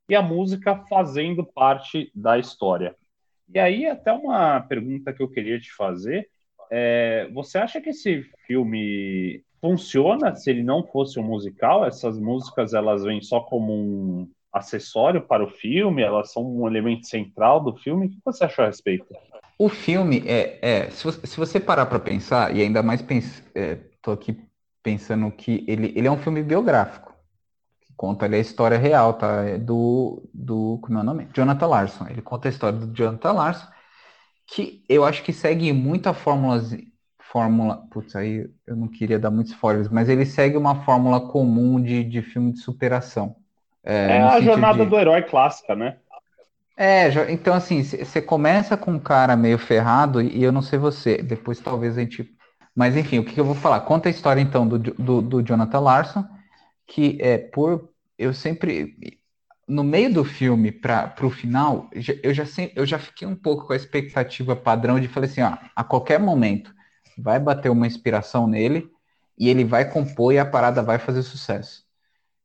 [0.10, 2.96] e a música fazendo parte da história.
[3.54, 6.30] E aí, até uma pergunta que eu queria te fazer.
[6.70, 11.86] É, você acha que esse filme funciona se ele não fosse um musical?
[11.86, 16.02] Essas músicas elas vêm só como um acessório para o filme?
[16.02, 18.08] Elas são um elemento central do filme?
[18.08, 19.06] O que você achou a respeito?
[19.60, 24.14] O filme é, é se, você, se você parar para pensar e ainda mais estou
[24.14, 24.40] é, aqui
[24.84, 27.14] pensando que ele, ele é um filme biográfico
[27.82, 29.44] que conta ali a história real, tá?
[29.44, 31.28] É do do como é o nome?
[31.34, 32.08] Jonathan Larson.
[32.08, 33.68] Ele conta a história do Jonathan Larson
[34.48, 36.62] que eu acho que segue muito a fórmula
[37.20, 37.86] fórmula.
[37.92, 42.04] Putz, aí eu não queria dar muitos spoilers, mas ele segue uma fórmula comum de,
[42.04, 43.36] de filme de superação.
[43.84, 44.90] É, é a jornada de...
[44.90, 45.98] do herói clássica, né?
[46.76, 51.18] É, então assim, você começa com um cara meio ferrado, e eu não sei você,
[51.18, 52.30] depois talvez a gente.
[52.76, 53.82] Mas enfim, o que eu vou falar?
[53.82, 56.26] Conta a história então do, do, do Jonathan Larson,
[56.86, 57.90] que é por.
[58.18, 58.96] Eu sempre.
[59.68, 61.90] No meio do filme, para o final,
[62.24, 62.44] eu já,
[62.76, 66.20] eu já fiquei um pouco com a expectativa padrão de falei assim: ó, a qualquer
[66.20, 66.74] momento
[67.18, 68.90] vai bater uma inspiração nele
[69.38, 71.86] e ele vai compor e a parada vai fazer sucesso.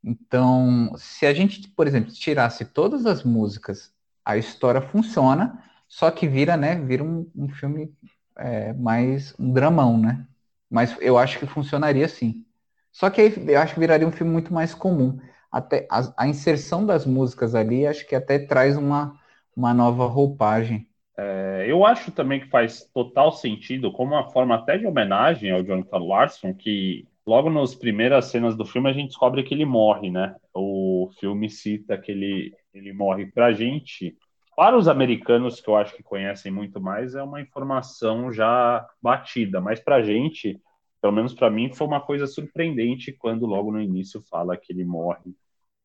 [0.04, 3.92] Então, se a gente, por exemplo, tirasse todas as músicas,
[4.24, 7.92] a história funciona, só que vira, né, vira um, um filme
[8.36, 10.26] é, mais um dramão, né?
[10.70, 12.44] Mas eu acho que funcionaria sim.
[12.90, 15.18] Só que aí eu acho que viraria um filme muito mais comum.
[15.52, 19.14] Até a, a inserção das músicas ali, acho que até traz uma,
[19.54, 24.78] uma nova roupagem é, eu acho também que faz total sentido, como uma forma até
[24.78, 29.42] de homenagem ao Jonathan Larson, que logo nas primeiras cenas do filme a gente descobre
[29.42, 30.34] que ele morre, né?
[30.54, 34.16] O filme cita que ele, ele morre pra gente.
[34.56, 39.60] Para os americanos, que eu acho que conhecem muito mais, é uma informação já batida,
[39.60, 40.60] mas pra gente,
[41.00, 44.84] pelo menos para mim, foi uma coisa surpreendente quando logo no início fala que ele
[44.84, 45.34] morre.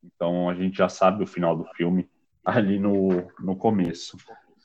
[0.04, 2.10] Então a gente já sabe o final do filme
[2.44, 4.18] ali no, no começo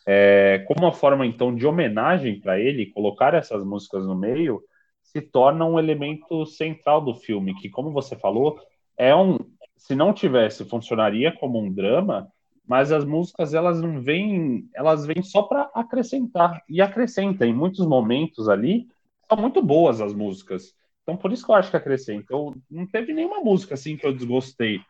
[0.07, 4.63] é, como uma forma então de homenagem para ele, colocar essas músicas no meio
[5.03, 8.59] se torna um elemento central do filme, que como você falou,
[8.97, 9.37] é um,
[9.77, 12.29] se não tivesse, funcionaria como um drama,
[12.67, 17.87] mas as músicas elas não vêm, elas vêm só para acrescentar e acrescenta em muitos
[17.87, 18.87] momentos ali,
[19.29, 20.75] são muito boas as músicas.
[21.03, 22.33] Então por isso que eu acho que acrescenta.
[22.33, 24.81] Eu, não teve nenhuma música assim que eu desgostei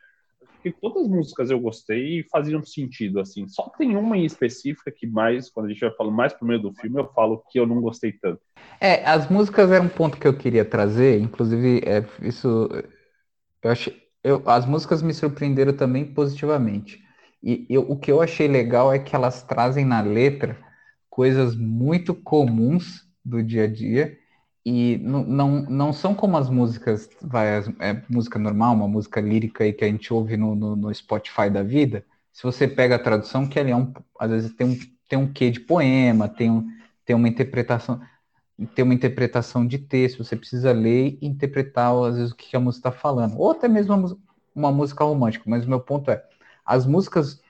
[0.63, 3.49] porque todas as músicas eu gostei e faziam sentido, assim.
[3.49, 6.63] Só tem uma em específica que mais, quando a gente vai falando mais pro meio
[6.63, 8.41] do filme, eu falo que eu não gostei tanto.
[8.81, 12.69] É, as músicas eram um ponto que eu queria trazer, inclusive, é, isso.
[13.61, 17.03] Eu achei, eu, as músicas me surpreenderam também positivamente.
[17.43, 20.57] E eu, o que eu achei legal é que elas trazem na letra
[21.11, 24.17] coisas muito comuns do dia a dia
[24.65, 29.65] e não, não, não são como as músicas, vai, é música normal, uma música lírica
[29.65, 32.05] aí que a gente ouve no, no, no Spotify da vida.
[32.33, 35.33] Se você pega a tradução, que ali é um, às vezes tem um, tem um
[35.33, 36.67] quê de poema, tem, um,
[37.05, 38.01] tem uma interpretação,
[38.75, 42.61] tem uma interpretação de texto, você precisa ler e interpretar, às vezes, o que a
[42.61, 43.37] música está falando.
[43.39, 44.19] Ou até mesmo uma,
[44.55, 46.25] uma música romântica, mas o meu ponto é,
[46.65, 47.41] as músicas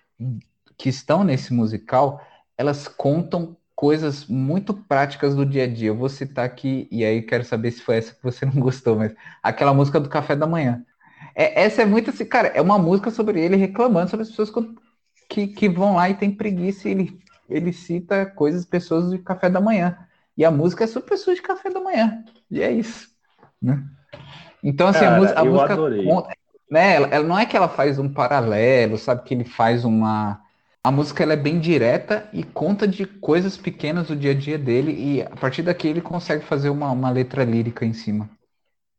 [0.79, 2.21] que estão nesse musical,
[2.57, 5.89] elas contam coisas muito práticas do dia a dia.
[5.89, 8.95] Eu vou citar aqui, e aí quero saber se foi essa que você não gostou,
[8.95, 10.85] mas aquela música do café da manhã.
[11.35, 14.53] É, essa é muito assim, cara, é uma música sobre ele reclamando sobre as pessoas
[15.29, 19.51] que, que vão lá e tem preguiça e ele ele cita coisas, pessoas de café
[19.51, 19.99] da manhã.
[20.37, 22.23] E a música é sobre pessoas de café da manhã.
[22.49, 23.09] E é isso.
[23.61, 23.83] Né?
[24.63, 25.77] Então, assim, Cara, a, música, a música
[26.71, 29.25] né, ela, ela não é que ela faz um paralelo, sabe?
[29.25, 30.41] Que ele faz uma.
[30.85, 34.57] A música ela é bem direta e conta de coisas pequenas do dia a dia
[34.59, 38.29] dele, e a partir daqui ele consegue fazer uma, uma letra lírica em cima.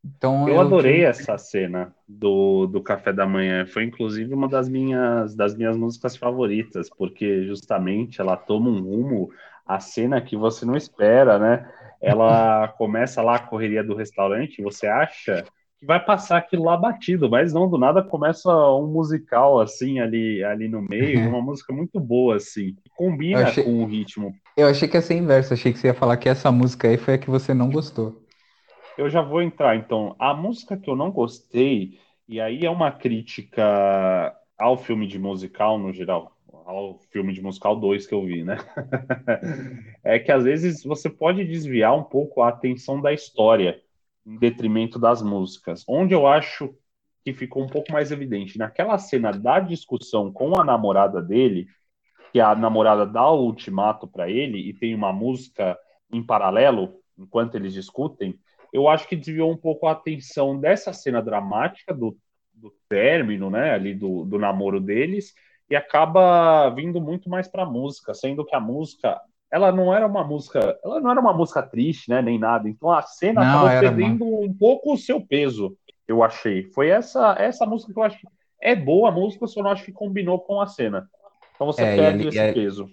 [0.04, 3.66] Então Eu adorei tive- essa cena do, do café da manhã.
[3.66, 9.30] Foi inclusive uma das minhas, das minhas músicas favoritas, porque justamente ela toma um rumo,
[9.66, 11.66] a cena que você não espera, né?
[12.00, 15.46] Ela começa lá a correria do restaurante, você acha
[15.84, 20.42] que vai passar aquilo lá batido, mas não, do nada começa um musical assim ali,
[20.42, 24.34] ali no meio, uma música muito boa assim, que combina achei- com o ritmo.
[24.56, 26.96] Eu achei que ia ser inverso, achei que você ia falar que essa música aí
[26.96, 28.22] foi a que você não gostou.
[28.96, 30.14] Eu já vou entrar, então.
[30.18, 33.62] A música que eu não gostei, e aí é uma crítica
[34.58, 36.32] ao filme de musical no geral,
[36.64, 38.56] ao filme de musical 2 que eu vi, né?
[40.04, 43.80] é que às vezes você pode desviar um pouco a atenção da história
[44.26, 45.84] em detrimento das músicas.
[45.88, 46.74] Onde eu acho
[47.24, 51.66] que ficou um pouco mais evidente, naquela cena da discussão com a namorada dele,
[52.32, 55.78] que a namorada dá o ultimato para ele e tem uma música
[56.12, 58.38] em paralelo enquanto eles discutem,
[58.72, 62.18] eu acho que desviou um pouco a atenção dessa cena dramática do,
[62.52, 65.32] do término, né, ali do, do namoro deles,
[65.70, 69.20] e acaba vindo muito mais para a música, sendo que a música,
[69.54, 72.68] ela não era uma música, ela não era uma música triste, né, nem nada.
[72.68, 75.76] Então a cena Não, acabou perdendo um pouco o seu peso,
[76.08, 76.64] eu achei.
[76.72, 78.26] Foi essa essa música que eu acho que
[78.60, 81.08] é boa a música, só não acho que combinou com a cena.
[81.54, 82.90] Então você É, perde esse aí- peso.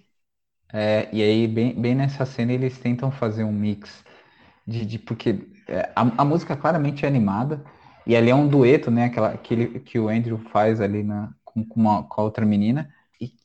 [0.74, 4.04] É, e aí, bem, bem nessa cena, eles tentam fazer um mix
[4.68, 7.64] de, de- porque é, a, a música claramente é animada,
[8.08, 9.06] e ali é um dueto, né?
[9.06, 12.46] Aquela, que, ele- que o Andrew faz ali na, com, com, uma- com a outra
[12.46, 12.90] menina.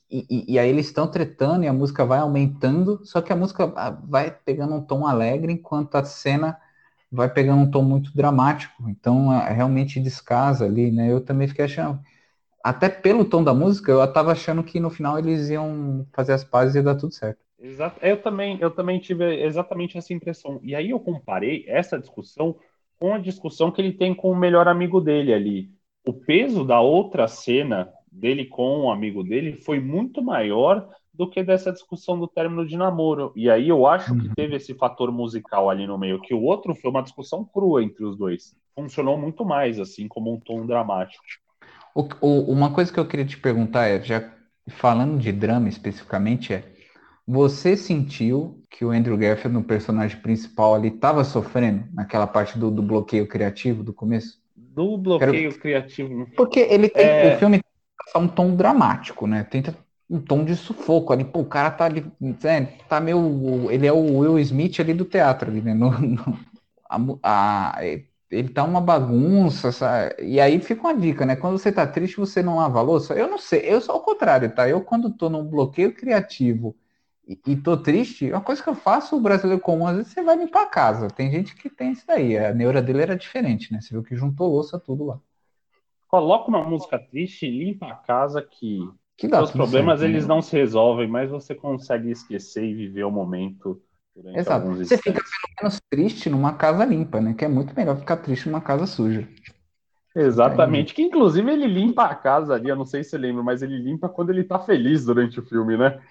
[0.09, 3.73] E, e, aí eles estão tretando e a música vai aumentando, só que a música
[3.75, 6.57] ah, vai pegando um tom alegre, enquanto a cena
[7.11, 8.89] vai pegando um tom muito dramático.
[8.89, 11.11] Então, ah, realmente descasa ali, né?
[11.11, 11.99] Eu também fiquei achando.
[12.63, 16.43] Até pelo tom da música, eu tava achando que no final eles iam fazer as
[16.43, 17.39] pazes e ia dar tudo certo.
[17.59, 17.99] Exato.
[18.01, 20.59] Eu também, eu também tive exatamente essa impressão.
[20.63, 22.55] E aí eu comparei essa discussão
[22.99, 25.71] com a discussão que ele tem com o melhor amigo dele ali.
[26.05, 31.43] O peso da outra cena dele com o amigo dele foi muito maior do que
[31.43, 33.33] dessa discussão do término de namoro.
[33.35, 34.33] E aí eu acho que Uhum.
[34.35, 38.05] teve esse fator musical ali no meio, que o outro foi uma discussão crua entre
[38.05, 38.55] os dois.
[38.75, 41.23] Funcionou muito mais, assim, como um tom dramático.
[41.95, 44.31] O- o- uma coisa que eu queria te perguntar é, já
[44.69, 46.63] falando de drama especificamente, é
[47.25, 52.69] você sentiu que o Andrew Garfield, no personagem principal ali, estava sofrendo naquela parte do,
[52.71, 54.39] do bloqueio criativo do começo?
[54.55, 56.27] Do bloqueio criativo.
[56.35, 57.35] Porque ele tem, É.
[57.35, 57.59] o filme
[57.97, 59.43] passar um tom dramático, né?
[59.43, 59.75] Tenta
[60.09, 61.25] um tom de sufoco ali.
[61.25, 65.05] Pô, o cara tá ali, né, tá meio, ele é o Will Smith ali do
[65.05, 65.73] teatro ali, né?
[65.73, 66.39] No- no-
[67.23, 67.83] a a-
[68.29, 70.15] ele tá uma bagunça, sabe?
[70.23, 71.35] E aí fica uma dica, né?
[71.35, 73.13] Quando você tá triste, você não lava a louça.
[73.13, 74.67] Eu não sei, eu sou ao contrário, tá?
[74.67, 76.75] Eu quando tô num bloqueio criativo
[77.27, 80.21] e, e tô triste, uma coisa que eu faço, o brasileiro comum, às vezes você
[80.23, 81.07] vai limpar a casa.
[81.09, 82.37] Tem gente que tem isso daí.
[82.37, 83.79] A neura dele era diferente, né?
[83.81, 85.19] Você viu que juntou louça tudo lá.
[86.07, 90.17] Coloca uma música triste e limpa a casa que Que dá Os problemas certo, né?
[90.17, 93.81] eles não se resolvem, mas você consegue esquecer e viver o momento
[94.15, 94.47] durante Exato.
[94.49, 97.33] alguns Você fica pelo menos triste numa casa limpa, né?
[97.33, 99.27] Que é muito melhor ficar triste numa casa suja.
[100.15, 103.61] Exatamente, que inclusive ele limpa a casa ali, eu não sei se você lembra, mas
[103.61, 106.01] ele limpa quando ele tá feliz durante o filme, né?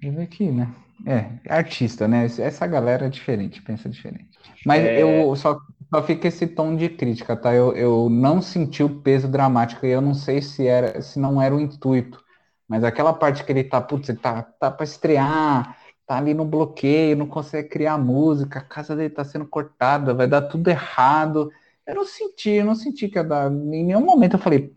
[0.00, 0.68] Deixa aqui, né?
[1.06, 2.24] É, artista, né?
[2.26, 4.38] Essa galera é diferente, pensa diferente.
[4.64, 4.96] Mas É.
[4.96, 5.58] eu só,
[5.94, 7.54] só fica esse tom de crítica, tá?
[7.54, 11.40] Eu, eu não senti o peso dramático e eu não sei se era, se não
[11.40, 12.20] era o intuito.
[12.66, 16.44] Mas aquela parte que ele tá, putz, ele tá, tá pra estrear, tá ali no
[16.44, 21.48] bloqueio, não consegue criar música, a casa dele tá sendo cortada, vai dar tudo errado.
[21.86, 23.48] Eu não senti, eu não senti que ia dar.
[23.52, 24.72] Em nenhum momento eu falei,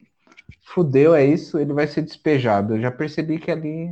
[0.61, 2.75] fudeu, é isso, ele vai ser despejado.
[2.75, 3.89] Eu já percebi que ali,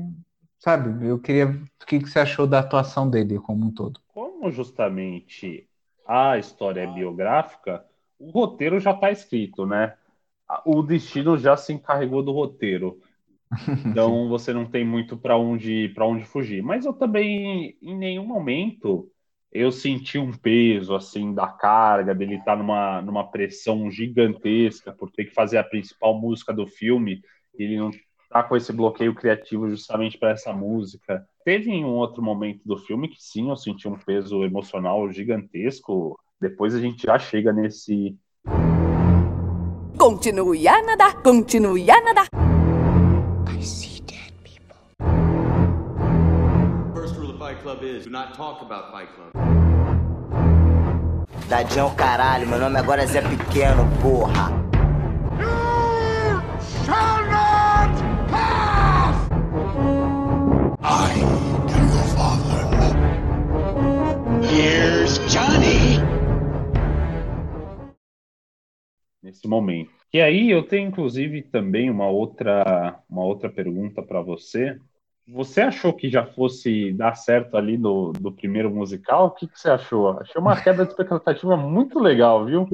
[0.60, 1.48] sabe, eu queria.
[1.82, 4.00] O que, que você achou da atuação dele como um todo?
[4.14, 5.68] Como justamente
[6.06, 7.86] a história é biográfica,
[8.20, 9.96] o roteiro já está escrito, né?
[10.66, 13.00] O destino já se encarregou do roteiro.
[13.92, 16.62] Então você não tem muito para onde para onde fugir.
[16.64, 19.12] Mas eu também em nenhum momento
[19.52, 25.26] eu senti um peso assim da carga dele estar numa numa pressão gigantesca por ter
[25.26, 27.22] que fazer a principal música do filme.
[27.58, 27.92] E ele não
[28.30, 31.26] tá com esse bloqueio criativo justamente para essa música.
[31.46, 36.20] Teve em um outro momento do filme que sim, eu senti um peso emocional gigantesco.
[36.42, 38.18] Depois a gente já chega nesse
[39.96, 42.28] Continue a nadar, continue a nadar.
[43.48, 44.76] I see dead people.
[47.62, 48.06] Club is.
[48.06, 49.32] Do not talk about Fight Club.
[51.48, 54.52] Dadião caralho, meu nome agora é Zé Pequeno, porra.
[55.40, 56.42] You
[56.86, 57.25] shall
[69.48, 69.92] momento.
[70.14, 74.78] E aí eu tenho inclusive também uma outra uma outra pergunta para você.
[75.28, 79.28] Você achou que já fosse dar certo ali no, do primeiro musical?
[79.28, 80.20] O que, que você achou?
[80.20, 82.68] Achei uma quebra de expectativa muito legal, viu?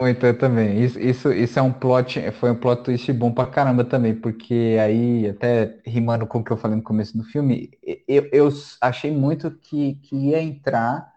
[0.00, 0.82] Muito, eu também.
[0.82, 4.76] Isso, isso, isso é um plot, foi um plot twist bom pra caramba também, porque
[4.80, 7.70] aí, até rimando com o que eu falei no começo do filme,
[8.06, 8.48] eu, eu
[8.80, 11.12] achei muito que, que ia entrar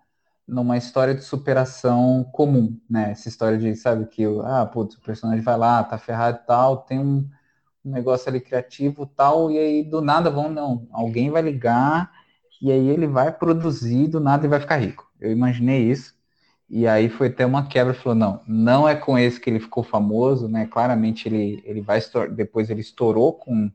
[0.48, 3.12] numa história de superação comum, né?
[3.12, 6.78] Essa história de, sabe, que, ah, putz, o personagem vai lá, tá ferrado e tal,
[6.78, 7.28] tem um
[7.86, 12.12] um negócio ali criativo tal, e aí do nada vão, não, alguém vai ligar,
[12.62, 15.10] e aí ele vai produzir, do nada e vai ficar rico.
[15.20, 16.14] Eu imaginei isso,
[16.70, 19.84] e aí foi até uma quebra, falou, não, não é com esse que ele ficou
[19.84, 22.00] famoso, né, claramente ele, ele vai,
[22.34, 23.70] depois ele estourou com,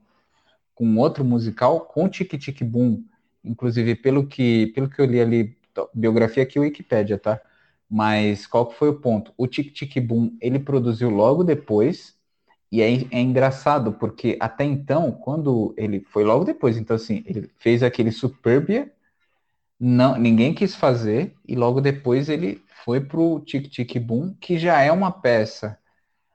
[0.74, 3.04] com outro musical, com Tic Tic Boom,
[3.44, 5.57] inclusive pelo que, pelo que eu li ali,
[5.94, 7.40] biografia aqui, Wikipédia, tá?
[7.88, 9.32] Mas qual que foi o ponto?
[9.36, 12.16] O Tic Tic Boom, ele produziu logo depois,
[12.70, 17.50] e é, é, engraçado, porque até então, quando ele foi logo depois, então assim, ele
[17.58, 18.92] fez aquele Superbia,
[19.80, 24.80] não, ninguém quis fazer, e logo depois ele foi pro Tic Tic Boom, que já
[24.82, 25.78] é uma peça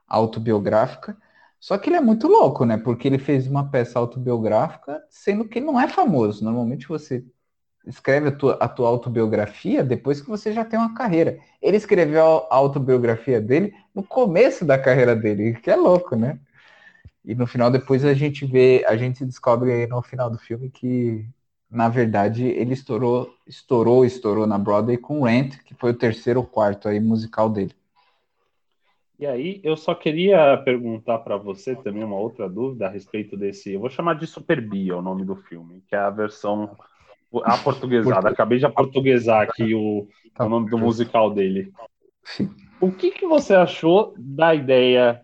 [0.08, 1.16] autobiográfica,
[1.64, 2.76] só que ele é muito louco, né?
[2.76, 6.44] Porque ele fez uma peça autobiográfica, sendo que ele não é famoso.
[6.44, 7.24] Normalmente você
[7.86, 11.38] escreve a tua, a tua autobiografia depois que você já tem uma carreira.
[11.60, 16.38] Ele escreveu a autobiografia dele no começo da carreira dele, que é louco, né?
[17.24, 20.68] E no final, depois a gente vê, a gente descobre aí no final do filme
[20.68, 21.24] que,
[21.70, 26.46] na verdade, ele estourou, estourou, estourou na Broadway com Rent, que foi o terceiro ou
[26.46, 27.74] quarto aí musical dele.
[29.18, 33.72] E aí, eu só queria perguntar para você também uma outra dúvida a respeito desse.
[33.72, 36.76] Eu vou chamar de Super o nome do filme, que é a versão
[37.42, 38.28] a portuguesada.
[38.28, 40.06] Acabei de aportuguesar aqui o,
[40.38, 41.72] o nome do musical dele.
[42.80, 45.22] O que, que você achou da ideia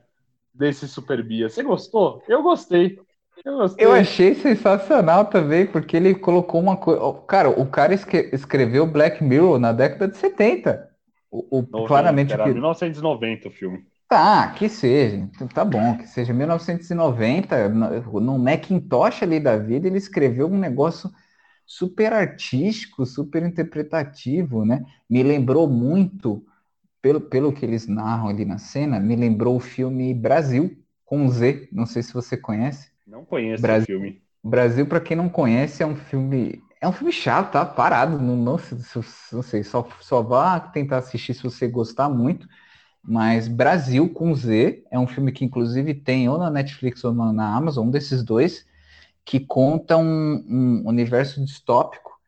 [0.52, 1.48] desse Super Bia?
[1.48, 2.22] Você gostou?
[2.28, 2.98] Eu gostei.
[3.44, 3.86] Eu, gostei.
[3.86, 7.00] eu achei sensacional também, porque ele colocou uma coisa.
[7.26, 10.88] Cara, o cara escreveu Black Mirror na década de 70.
[11.30, 12.32] O, o 90, claramente.
[12.32, 13.84] Era 1990 o filme.
[14.08, 15.28] Tá, que seja.
[15.54, 21.08] Tá bom, que seja 1990, no, no Macintosh ali da vida, ele escreveu um negócio
[21.71, 24.85] super artístico, super interpretativo, né?
[25.09, 26.45] Me lembrou muito,
[27.01, 31.68] pelo, pelo que eles narram ali na cena, me lembrou o filme Brasil, com Z.
[31.71, 32.91] Não sei se você conhece.
[33.07, 34.23] Não conheço Brasil, o filme.
[34.43, 36.61] Brasil, para quem não conhece, é um filme.
[36.81, 37.64] É um filme chato, tá?
[37.64, 38.18] Parado.
[38.18, 38.59] Não, não,
[39.33, 42.49] não sei, só, só vá tentar assistir se você gostar muito.
[43.03, 47.57] Mas Brasil com Z é um filme que, inclusive, tem ou na Netflix ou na
[47.57, 48.66] Amazon, um desses dois
[49.25, 52.18] que conta um, um universo distópico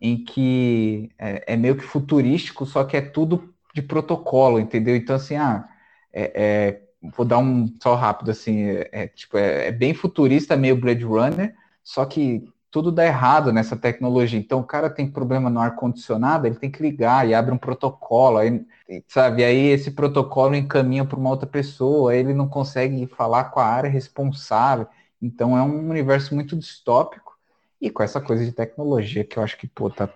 [0.00, 4.96] em que é, é, meio que futurístico, só que é tudo de protocolo, entendeu?
[4.96, 5.68] Então, assim, ah,
[6.12, 6.82] é, é
[7.16, 11.04] vou dar um só rápido, assim, é, é tipo, é, é, bem futurista, meio Blade
[11.04, 14.38] Runner, só que tudo dá errado nessa tecnologia.
[14.38, 18.38] Então, o cara tem problema no ar-condicionado, ele tem que ligar e abre um protocolo,
[18.38, 18.64] aí,
[19.08, 19.44] sabe?
[19.44, 23.66] Aí esse protocolo encaminha para uma outra pessoa, aí ele não consegue falar com a
[23.66, 24.86] área responsável.
[25.22, 27.38] Então é um universo muito distópico
[27.80, 30.08] e com essa coisa de tecnologia que eu acho que, pô, tá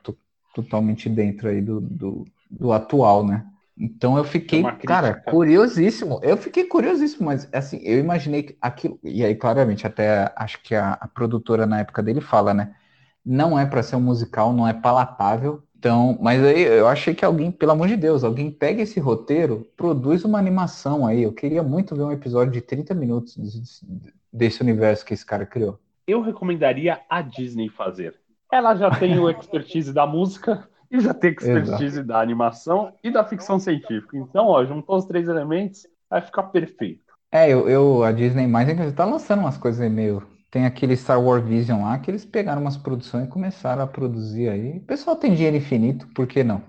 [0.54, 3.46] totalmente dentro aí do, do, do, atual, né?
[3.78, 6.18] Então eu fiquei, é cara, curiosíssimo.
[6.22, 8.98] Eu fiquei curiosíssimo, mas assim, eu imaginei que aquilo.
[9.04, 12.74] E aí, claramente, até acho que a, a produtora na época dele fala, né?
[13.24, 15.62] Não é para ser um musical, não é palatável.
[15.86, 19.64] Então, mas aí eu achei que alguém, pelo amor de Deus, alguém pega esse roteiro,
[19.76, 21.22] produz uma animação aí.
[21.22, 23.36] Eu queria muito ver um episódio de 30 minutos
[24.32, 25.78] desse universo que esse cara criou?
[26.04, 28.16] Eu recomendaria a Disney fazer.
[28.50, 32.08] Ela já tem o expertise da música e já tem expertise Exato.
[32.08, 34.16] da animação e da ficção científica.
[34.16, 37.14] Então, ó, juntou os três elementos, vai ficar perfeito.
[37.30, 40.20] É, eu, eu a Disney mais inclusive tá lançando umas coisas meio
[40.56, 44.48] tem aquele Star Wars Vision lá que eles pegaram umas produções e começaram a produzir
[44.48, 44.78] aí.
[44.78, 46.62] O pessoal tem dinheiro infinito, por que não?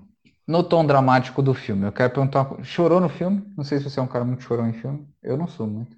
[0.46, 3.44] No tom dramático do filme, eu quero perguntar, chorou no filme?
[3.56, 5.08] Não sei se você é um cara muito chorão em filme.
[5.24, 5.96] Eu não sou muito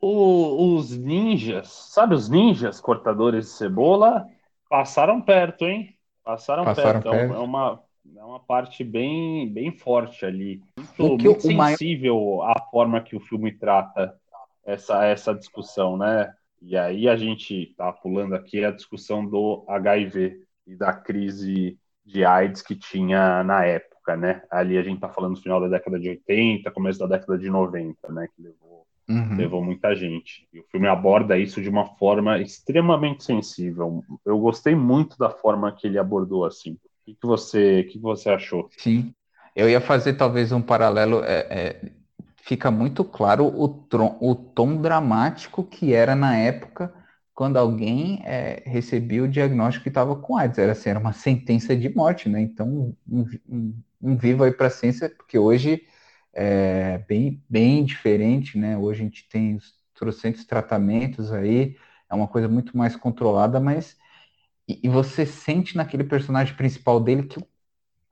[0.00, 4.26] o, os ninjas, sabe os ninjas cortadores de cebola,
[4.68, 5.94] passaram perto, hein?
[6.24, 7.10] Passaram, passaram perto.
[7.10, 7.34] perto.
[7.34, 7.80] É, uma,
[8.16, 10.62] é uma parte bem, bem forte ali.
[10.76, 12.56] Muito, muito sensível maior...
[12.56, 14.18] a forma que o filme trata
[14.64, 16.32] essa, essa discussão, né?
[16.60, 20.42] E aí a gente tá pulando aqui a discussão do HIV.
[20.66, 24.42] e da crise de AIDS que tinha na época, né?
[24.50, 27.48] Ali a gente está falando do final da década de 80, começo da década de
[27.48, 28.28] 90, né?
[28.34, 29.36] Que levou, uhum.
[29.36, 30.46] levou muita gente.
[30.52, 34.04] E o filme aborda isso de uma forma extremamente sensível.
[34.24, 36.72] Eu gostei muito da forma que ele abordou assim.
[36.72, 38.68] O que, que você, que, que você achou?
[38.76, 39.12] Sim,
[39.54, 41.22] eu ia fazer talvez um paralelo.
[41.24, 41.92] É, é,
[42.50, 43.64] fica muito claro o,
[44.20, 46.92] o tom dramático que era na época
[47.32, 50.58] quando alguém é, recebia o diagnóstico que estava com AIDS.
[50.58, 52.40] Era, assim, era uma sentença de morte, né?
[52.40, 55.86] Então, um, um, um vivo aí para a ciência, porque hoje
[56.34, 58.76] é bem, bem diferente, né?
[58.76, 61.76] Hoje a gente tem os trocentos tratamentos aí,
[62.10, 63.96] é uma coisa muito mais controlada, mas
[64.68, 67.46] e, e, você sente naquele personagem principal dele que o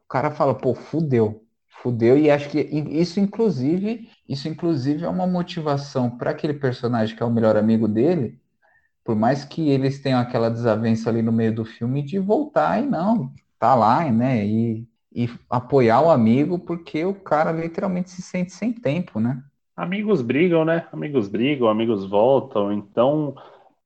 [0.09, 1.45] cara fala, pô, fudeu,
[1.83, 7.23] fudeu, e acho que isso inclusive, isso inclusive é uma motivação para aquele personagem que
[7.23, 8.41] é o melhor amigo dele,
[9.05, 12.87] por mais que eles tenham aquela desavença ali no meio do filme de voltar e
[12.87, 14.45] não, tá lá, né?
[14.45, 19.43] E, e apoiar o amigo, porque o cara literalmente se sente sem tempo, né?
[19.77, 20.87] Amigos brigam, né?
[20.93, 23.35] Amigos brigam, amigos voltam, então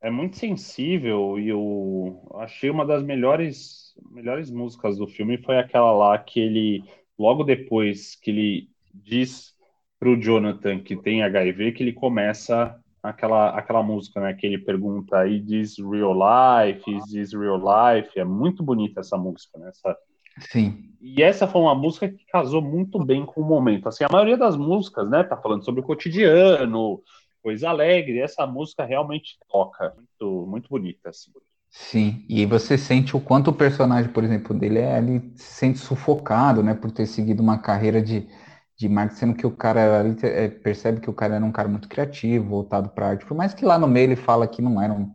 [0.00, 5.92] é muito sensível e eu achei uma das melhores melhores músicas do filme foi aquela
[5.92, 6.82] lá que ele
[7.22, 9.54] logo depois que ele diz
[9.98, 14.34] pro Jonathan que tem HIV que ele começa aquela, aquela música, né?
[14.34, 18.18] Que ele pergunta e diz real life, is this real life?
[18.18, 19.68] É muito bonita essa música, né?
[19.68, 19.96] Essa...
[20.40, 20.90] Sim.
[21.00, 23.88] E essa foi uma música que casou muito bem com o momento.
[23.88, 25.22] Assim, a maioria das músicas, né?
[25.22, 27.00] Tá falando sobre o cotidiano,
[27.40, 28.18] coisa alegre.
[28.18, 29.94] Essa música realmente toca.
[29.94, 31.30] Muito, muito bonita, assim.
[31.74, 35.78] Sim, e você sente o quanto o personagem, por exemplo, dele é ali se sente
[35.78, 38.28] sufocado, né, por ter seguido uma carreira de,
[38.76, 41.68] de marketing, sendo que o cara ali é, percebe que o cara era um cara
[41.68, 44.80] muito criativo, voltado para arte, por mais que lá no meio ele fala que não
[44.82, 45.10] era um,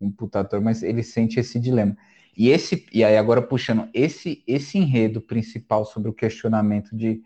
[0.00, 1.96] um putator, mas ele sente esse dilema.
[2.36, 7.22] E esse e aí agora puxando esse esse enredo principal sobre o questionamento de,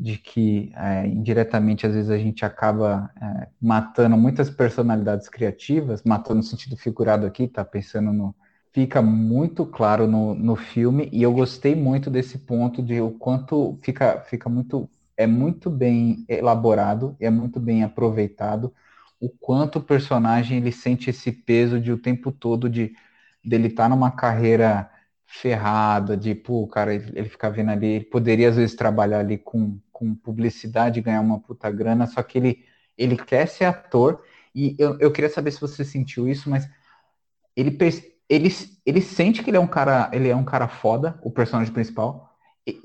[0.00, 6.38] de que é, indiretamente às vezes a gente acaba é, matando muitas personalidades criativas, matando
[6.38, 8.34] no sentido figurado aqui, tá pensando no
[8.72, 13.78] fica muito claro no, no filme e eu gostei muito desse ponto de o quanto
[13.82, 18.72] fica fica muito é muito bem elaborado, é muito bem aproveitado
[19.20, 22.94] o quanto o personagem ele sente esse peso de o tempo todo de
[23.44, 24.90] dele estar tá numa carreira
[25.26, 29.38] ferrada, de pô, cara, ele, ele fica vendo ali, ele poderia às vezes trabalhar ali
[29.38, 32.64] com, com publicidade ganhar uma puta grana, só que ele,
[32.96, 34.22] ele quer ser ator,
[34.54, 36.66] e eu, eu queria saber se você sentiu isso, mas
[37.54, 37.76] ele,
[38.26, 38.48] ele,
[38.86, 42.34] ele sente que ele é um cara, ele é um cara foda, o personagem principal,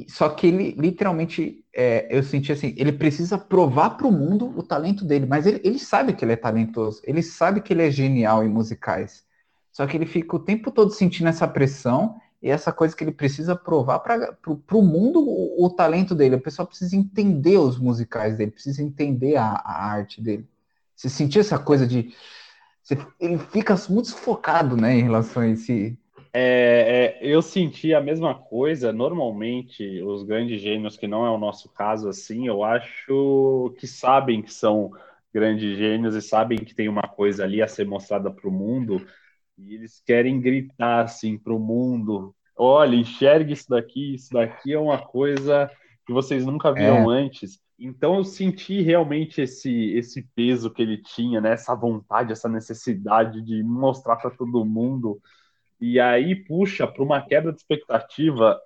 [0.09, 4.61] só que ele literalmente, é, eu senti assim, ele precisa provar para o mundo o
[4.61, 7.91] talento dele, mas ele, ele sabe que ele é talentoso, ele sabe que ele é
[7.91, 9.23] genial em musicais.
[9.71, 12.15] Só que ele fica o tempo todo sentindo essa pressão
[12.45, 14.37] e essa coisa que ele precisa provar para
[14.71, 16.35] o mundo o, o, talento dele.
[16.35, 20.47] A pessoa precisa entender os musicais dele, precisa entender a, a arte dele.
[20.95, 22.13] Você sentir essa coisa de.
[22.83, 25.97] Você, ele fica muito focado né, em relação a esse,
[26.31, 28.93] é, é, eu senti a mesma coisa.
[28.93, 34.43] Normalmente, os grandes gênios, que não é o nosso caso assim, eu acho que sabem
[34.43, 34.91] que são
[35.33, 39.03] grandes gênios e sabem que tem uma coisa ali a ser mostrada para o mundo
[39.57, 44.79] e eles querem gritar assim para o mundo: olha, enxergue isso daqui, isso daqui é
[44.79, 45.69] uma coisa
[46.05, 47.21] que vocês nunca viram é.
[47.21, 47.59] antes.
[47.77, 51.53] Então eu senti realmente esse esse peso que ele tinha, né?
[51.53, 55.19] Essa vontade, essa necessidade de mostrar para todo mundo
[55.79, 58.59] e aí puxa para uma quebra de expectativa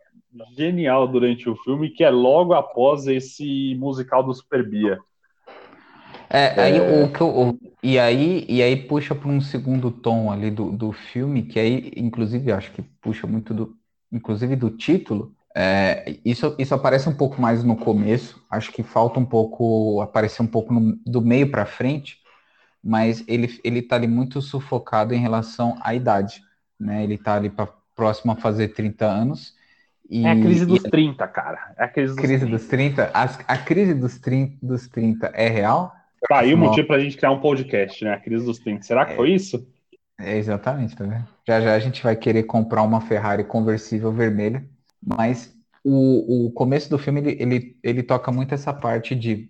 [0.55, 4.99] genial durante o filme, que é logo após esse musical do Superbia.
[6.29, 7.03] É, aí, é...
[7.03, 10.91] O, que eu, e aí e aí puxa para um segundo tom ali do, do
[10.91, 13.75] filme, que aí, inclusive, acho que puxa muito do,
[14.11, 15.33] inclusive do título.
[15.55, 20.43] É, isso, isso aparece um pouco mais no começo, acho que falta um pouco aparecer
[20.43, 22.19] um pouco no, do meio para frente,
[22.83, 26.41] mas ele ele está ali muito sufocado em relação à idade
[26.79, 27.03] né?
[27.03, 29.53] Ele tá ali para próximo a fazer 30 anos.
[30.09, 31.73] E, é a crise dos e, 30, cara.
[31.77, 32.57] É a crise dos crise 30.
[32.57, 35.93] Dos 30 a, a, crise dos 30, dos 30 é real?
[36.27, 38.13] Tá aí o motivo para a gente criar um podcast, né?
[38.13, 38.83] A crise dos 30.
[38.83, 39.65] Será que é, foi isso?
[40.19, 41.27] É exatamente, tá vendo?
[41.47, 44.67] Já já a gente vai querer comprar uma Ferrari conversível vermelha,
[45.01, 49.49] mas o, o começo do filme ele, ele, ele toca muito essa parte de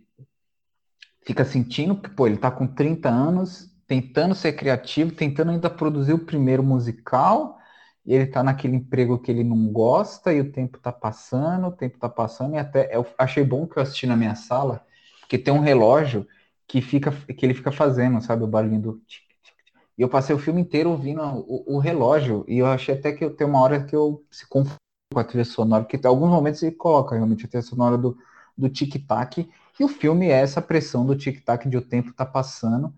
[1.22, 6.14] fica sentindo que, pô, ele tá com 30 anos tentando ser criativo, tentando ainda produzir
[6.14, 7.58] o primeiro musical,
[8.06, 11.72] e ele tá naquele emprego que ele não gosta, e o tempo tá passando, o
[11.72, 14.86] tempo tá passando, e até eu achei bom que eu assisti na minha sala,
[15.22, 16.28] porque tem um relógio
[16.70, 19.74] que fica que ele fica fazendo, sabe, o barulhinho do tic, tic, tic.
[19.98, 22.46] E eu passei o filme inteiro ouvindo o, o relógio.
[22.48, 24.78] E eu achei até que tem uma hora que eu se confundo
[25.12, 28.18] com a trilha sonora, porque em alguns momentos ele coloca realmente a trilha sonora do,
[28.58, 29.50] do tic-tac.
[29.80, 32.94] E o filme é essa pressão do tic-tac de o tempo tá passando.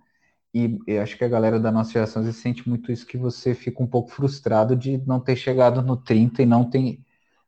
[0.54, 3.56] E eu acho que a galera da nossa geração se sente muito isso, que você
[3.56, 7.00] fica um pouco frustrado de não ter chegado no 30 e não ter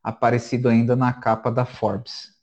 [0.03, 2.33] aparecido ainda na capa da Forbes.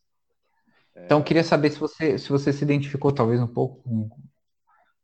[1.05, 4.09] Então, queria saber se você, se você se identificou talvez um pouco com,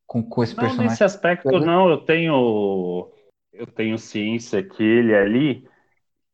[0.07, 0.91] com, com esse não, personagem.
[0.91, 3.11] Nesse aspecto, não, eu tenho,
[3.53, 5.69] eu tenho ciência que ele ali,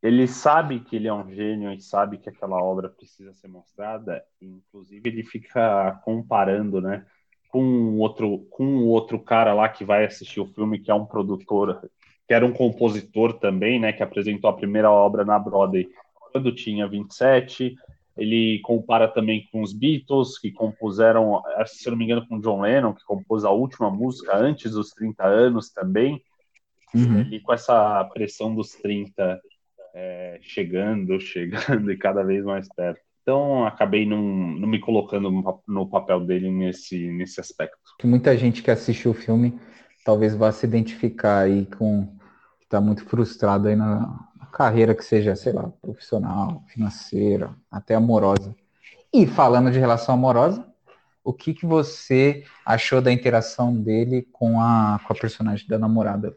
[0.02, 4.22] ele sabe que ele é um gênio e sabe que aquela obra precisa ser mostrada,
[4.40, 7.04] inclusive ele fica comparando, né?
[7.52, 11.86] com outro com outro cara lá que vai assistir o filme que é um produtor
[12.26, 15.86] que era um compositor também né que apresentou a primeira obra na Broadway
[16.32, 17.76] quando tinha 27
[18.16, 22.92] ele compara também com os Beatles que compuseram se não me engano com John Lennon
[22.92, 26.22] que compôs a última música antes dos 30 anos também
[26.94, 27.22] uhum.
[27.30, 29.40] e com essa pressão dos 30
[29.94, 35.30] é, chegando chegando e cada vez mais perto então, acabei não, não me colocando
[35.68, 37.78] no papel dele nesse, nesse aspecto.
[38.02, 39.56] Muita gente que assistiu o filme
[40.04, 42.16] talvez vá se identificar aí com
[42.62, 48.54] está muito frustrado aí na, carreira que seja, sei lá, profissional, financeira, até amorosa.
[49.12, 50.64] E falando de relação amorosa,
[51.24, 56.36] o que, que você achou da interação dele com a, com a personagem da namorada?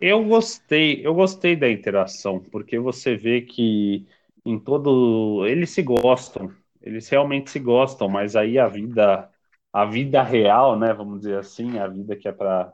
[0.00, 4.06] Eu gostei, eu gostei da interação, porque você vê que
[4.44, 5.44] em todo.
[5.46, 9.28] Eles se gostam, eles realmente se gostam, mas aí a vida,
[9.72, 12.72] a vida real, né, vamos dizer assim, a vida que é para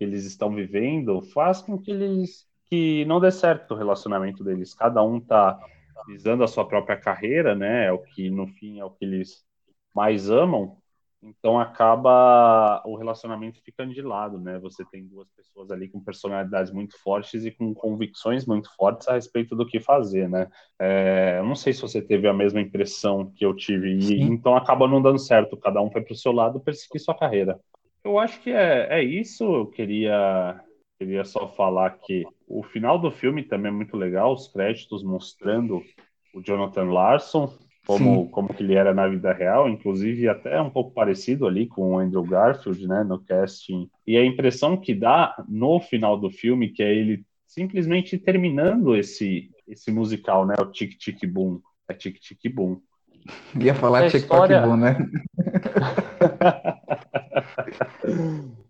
[0.00, 4.74] eles estão vivendo, faz com que eles que não dê certo o relacionamento deles.
[4.74, 5.58] Cada um tá
[6.06, 7.86] visando a sua própria carreira, né?
[7.86, 9.44] É o que no fim é o que eles
[9.94, 10.76] mais amam.
[11.20, 14.58] Então acaba o relacionamento ficando de lado, né?
[14.60, 19.14] Você tem duas pessoas ali com personalidades muito fortes e com convicções muito fortes a
[19.14, 20.48] respeito do que fazer, né?
[20.78, 24.56] É, eu não sei se você teve a mesma impressão que eu tive, e, então
[24.56, 25.56] acaba não dando certo.
[25.56, 27.58] Cada um foi para o seu lado perseguir sua carreira.
[28.04, 29.42] Eu acho que é, é isso.
[29.42, 30.60] Eu queria,
[30.98, 35.82] queria só falar que o final do filme também é muito legal, os créditos mostrando
[36.34, 37.52] o Jonathan Larson
[37.86, 41.94] como, como que ele era na vida real, inclusive até um pouco parecido ali com
[41.94, 43.88] o Andrew Garfield, né, no casting.
[44.06, 49.48] E a impressão que dá no final do filme, que é ele simplesmente terminando esse,
[49.66, 52.78] esse musical, né, o Tic Tic Boom, é Tic Tic Boom.
[53.58, 54.60] Ia falar é Tic história...
[54.60, 54.98] Boom, né?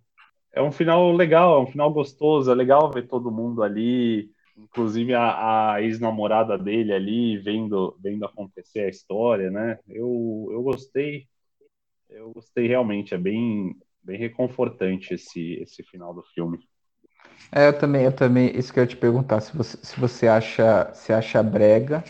[0.59, 5.15] é um final legal, é um final gostoso, é legal ver todo mundo ali inclusive
[5.15, 9.79] a, a ex-namorada dele ali vendo, vendo acontecer a história, né?
[9.89, 11.27] Eu, eu gostei,
[12.11, 16.59] eu gostei realmente, é bem, bem reconfortante esse, esse final do filme.
[17.53, 20.27] É, eu também, eu também, isso que eu ia te perguntar, se você, se você
[20.27, 22.05] acha, se acha brega,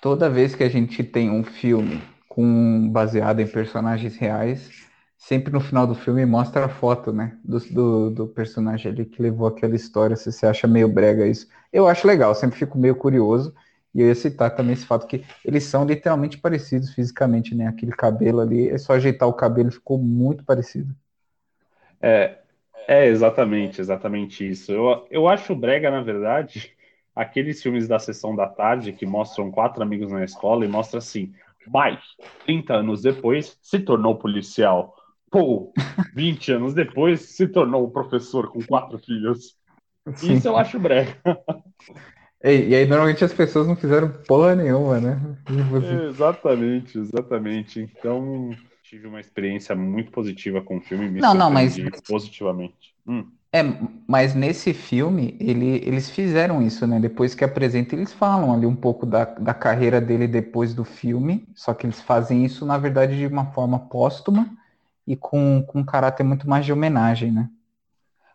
[0.00, 4.83] toda vez que a gente tem um filme com baseado em personagens reais,
[5.26, 7.38] sempre no final do filme mostra a foto, né?
[7.42, 10.16] Do, do, do, personagem ali que levou aquela história.
[10.16, 11.48] Se você acha meio brega isso.
[11.72, 13.54] Eu acho legal, sempre fico meio curioso.
[13.94, 17.68] E eu ia citar também esse fato que eles são literalmente parecidos fisicamente, né?
[17.68, 20.94] Aquele cabelo ali, é só ajeitar o cabelo, ficou muito parecido.
[22.02, 22.38] É,
[22.86, 24.72] é exatamente, exatamente isso.
[24.72, 26.72] Eu, eu acho brega, na verdade,
[27.16, 31.32] aqueles filmes da sessão da tarde que mostram quatro amigos na escola e mostra assim,
[31.66, 32.02] Mike,
[32.44, 34.94] 30 anos depois, se tornou policial.
[35.34, 35.72] Paul,
[36.14, 39.56] 20 anos depois, se tornou professor com quatro filhos.
[40.14, 40.34] Sim.
[40.34, 41.12] Isso eu acho breve.
[42.44, 45.18] E, e, aí, normalmente, as pessoas não fizeram porra nenhuma, né?
[45.82, 47.80] É, exatamente, exatamente.
[47.80, 48.50] Então,
[48.82, 51.08] tive uma experiência muito positiva com o filme.
[51.08, 51.76] Me não, não, mas.
[52.06, 52.94] Positivamente.
[53.06, 53.26] Hum.
[53.52, 53.62] É,
[54.06, 57.00] mas nesse filme, ele, eles fizeram isso, né?
[57.00, 61.48] Depois que apresenta, eles falam ali um pouco da, da carreira dele depois do filme,
[61.54, 64.48] só que eles fazem isso, na verdade, de uma forma póstuma
[65.06, 67.48] e com, com um caráter muito mais de homenagem, né?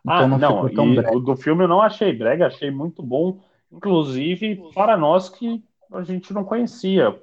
[0.04, 3.40] Então ah, não, não e o do filme eu não achei brega, achei muito bom,
[3.70, 5.62] inclusive para nós que
[5.92, 7.20] a gente não conhecia,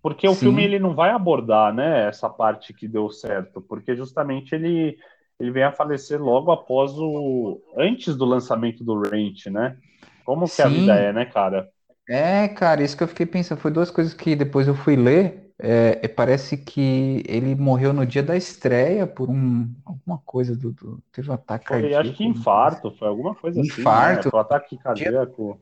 [0.00, 0.40] porque o Sim.
[0.40, 4.96] filme ele não vai abordar, né, essa parte que deu certo, porque justamente ele
[5.38, 9.76] ele vem a falecer logo após o antes do lançamento do Ranch, né?
[10.24, 10.62] Como que Sim.
[10.62, 11.68] a vida é, né, cara?
[12.08, 15.47] É, cara, isso que eu fiquei pensando, foi duas coisas que depois eu fui ler
[15.60, 20.72] é, é, parece que ele morreu no dia da estreia por um, alguma coisa do,
[20.72, 22.00] do teve um ataque foi, cardíaco.
[22.00, 24.28] Acho que infarto, foi alguma coisa infarto, assim.
[24.28, 24.36] Infarto.
[24.36, 24.40] Né?
[24.40, 25.60] ataque cardíaco.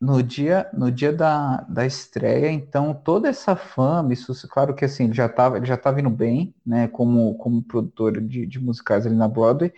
[0.00, 5.04] No dia, no dia da, da estreia, então toda essa fama, isso, claro que assim,
[5.04, 9.04] ele já estava ele já tava indo bem, né, como, como produtor de, de musicais
[9.06, 9.72] ali na Broadway,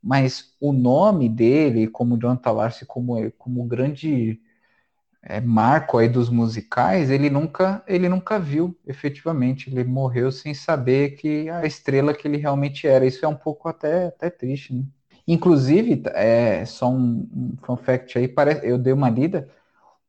[0.00, 4.40] mas o nome dele, como John Talarsi, como, como grande
[5.28, 9.68] é, marco aí dos musicais, ele nunca, ele nunca viu, efetivamente.
[9.68, 13.04] Ele morreu sem saber que a estrela que ele realmente era.
[13.04, 14.84] Isso é um pouco até, até triste, né?
[15.26, 19.48] Inclusive, é, só um, um fun fact aí, parece, eu dei uma lida,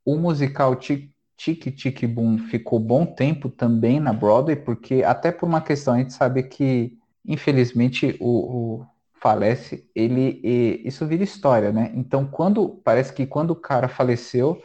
[0.05, 5.61] o musical Tic Tic Boom ficou bom tempo também na Broadway, porque até por uma
[5.61, 8.86] questão, a gente sabe que, infelizmente, o, o
[9.20, 11.91] falece, ele, e, isso vira história, né?
[11.95, 14.61] Então, quando, parece que quando o cara faleceu,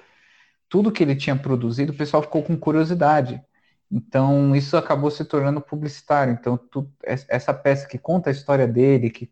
[0.73, 3.43] tudo que ele tinha produzido, o pessoal ficou com curiosidade.
[3.91, 6.33] Então, isso acabou se tornando publicitário.
[6.33, 9.29] Então, tu, essa peça que conta a história dele, que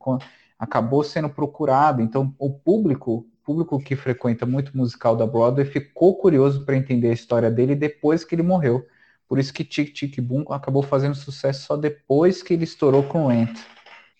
[0.58, 2.02] acabou sendo procurado.
[2.02, 7.14] Então, o público, público que frequenta muito musical da Broadway, ficou curioso para entender a
[7.14, 8.86] história dele depois que ele morreu.
[9.26, 13.24] Por isso que Tic Tic Boom acabou fazendo sucesso só depois que ele estourou com
[13.24, 13.58] o Rent.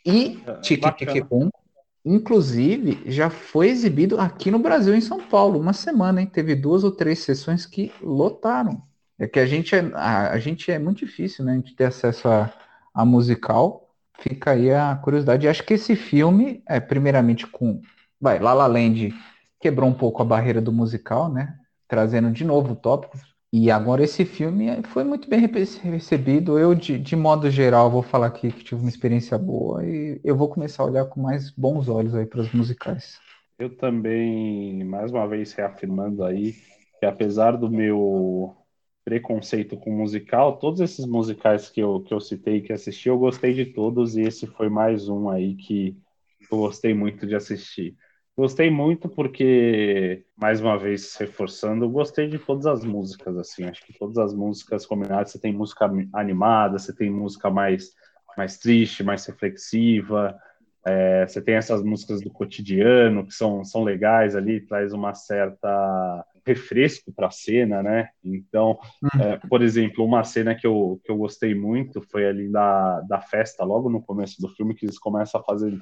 [0.06, 1.50] E é, Tic Tic Boom
[2.04, 6.26] Inclusive, já foi exibido aqui no Brasil, em São Paulo, uma semana, hein?
[6.26, 8.82] Teve duas ou três sessões que lotaram.
[9.18, 11.52] É que a gente é, a, a gente é muito difícil, né?
[11.52, 12.50] A gente ter acesso a,
[12.94, 13.94] a musical.
[14.18, 15.46] Fica aí a curiosidade.
[15.48, 17.82] acho que esse filme, é primeiramente com.
[18.18, 19.14] Vai, La La Land
[19.60, 21.54] quebrou um pouco a barreira do musical, né?
[21.86, 26.58] Trazendo de novo tópicos e agora esse filme foi muito bem recebido.
[26.58, 30.36] Eu, de, de modo geral, vou falar aqui que tive uma experiência boa e eu
[30.36, 33.18] vou começar a olhar com mais bons olhos aí para os musicais.
[33.58, 36.54] Eu também, mais uma vez, reafirmando aí
[37.00, 38.54] que apesar do meu
[39.04, 43.54] preconceito com musical, todos esses musicais que eu, que eu citei que assisti, eu gostei
[43.54, 45.96] de todos e esse foi mais um aí que
[46.52, 47.96] eu gostei muito de assistir.
[48.40, 53.92] Gostei muito porque, mais uma vez, reforçando, gostei de todas as músicas, assim, acho que
[53.92, 57.90] todas as músicas combinadas, você tem música animada, você tem música mais,
[58.38, 60.34] mais triste, mais reflexiva,
[60.86, 66.24] é, você tem essas músicas do cotidiano, que são, são legais ali, traz uma certa
[66.46, 68.08] refresco para a cena, né?
[68.24, 69.20] Então, uhum.
[69.20, 73.20] é, por exemplo, uma cena que eu, que eu gostei muito foi ali da, da
[73.20, 75.78] festa, logo no começo do filme, que eles começam a fazer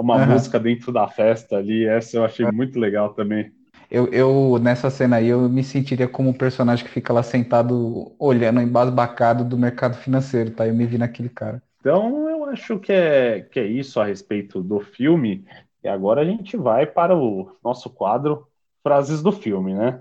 [0.00, 0.26] uma uhum.
[0.26, 1.86] música dentro da festa ali.
[1.86, 3.52] Essa eu achei muito legal também.
[3.90, 8.12] Eu, eu, nessa cena aí, eu me sentiria como um personagem que fica lá sentado
[8.18, 10.66] olhando embasbacado do mercado financeiro, tá?
[10.66, 11.60] Eu me vi naquele cara.
[11.80, 15.44] Então, eu acho que é, que é isso a respeito do filme.
[15.82, 18.46] E agora a gente vai para o nosso quadro
[18.82, 20.00] Frases do Filme, né?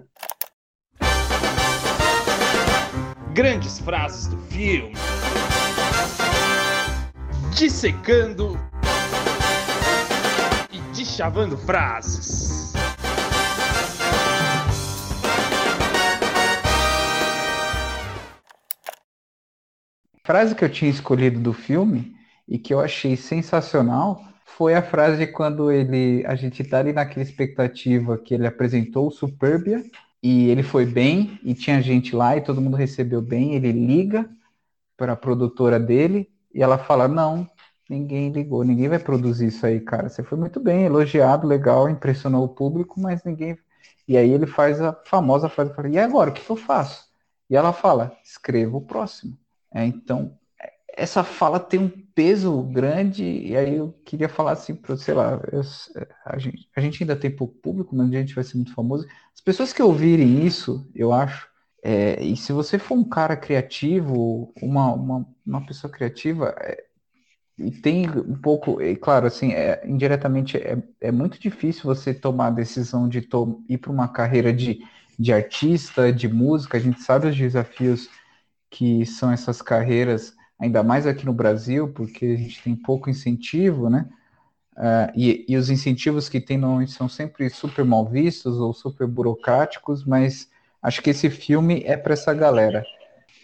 [3.34, 4.93] Grandes frases do filme.
[7.56, 8.58] Dissecando
[11.06, 12.70] chavando frases.
[20.30, 22.14] frase que eu tinha escolhido do filme
[22.47, 27.24] e que eu achei sensacional foi a frase quando ele a gente tá ali naquela
[27.24, 29.84] expectativa que ele apresentou o Superbia
[30.22, 34.30] e ele foi bem e tinha gente lá e todo mundo recebeu bem, ele liga
[34.95, 37.50] para a produtora dele e ela fala: "Não,
[37.90, 40.10] Ninguém ligou, ninguém vai produzir isso aí, cara.
[40.10, 43.58] Você foi muito bem, elogiado, legal, impressionou o público, mas ninguém.
[44.08, 47.06] E aí ele faz a famosa frase: e agora, o que eu faço?
[47.50, 49.36] E ela fala: escreva o próximo.
[49.74, 50.38] É, então,
[50.96, 55.40] essa fala tem um peso grande, e aí eu queria falar assim, para sei lá,
[55.52, 55.62] eu,
[56.26, 59.08] a, gente, a gente ainda tem pouco público, mas a gente vai ser muito famoso.
[59.34, 61.48] As pessoas que ouvirem isso, eu acho,
[61.82, 66.84] é, e se você for um cara criativo, uma, uma, uma pessoa criativa, é,
[67.60, 72.47] e tem um pouco, e claro, assim, é, indiretamente é, é muito difícil você tomar
[72.47, 74.80] a decisão de to ir para uma carreira de,
[75.18, 76.78] de artista, de música.
[76.78, 78.10] A gente sabe os desafios
[78.70, 83.89] que são essas carreiras, ainda mais aqui no Brasil, porque a gente tem pouco incentivo,
[83.89, 84.07] né?
[84.78, 89.05] Uh, e, e, os incentivos que tem não são sempre super mal vistos ou super
[89.05, 90.49] burocráticos, mas
[90.82, 92.86] acho que esse filme é para essa galera.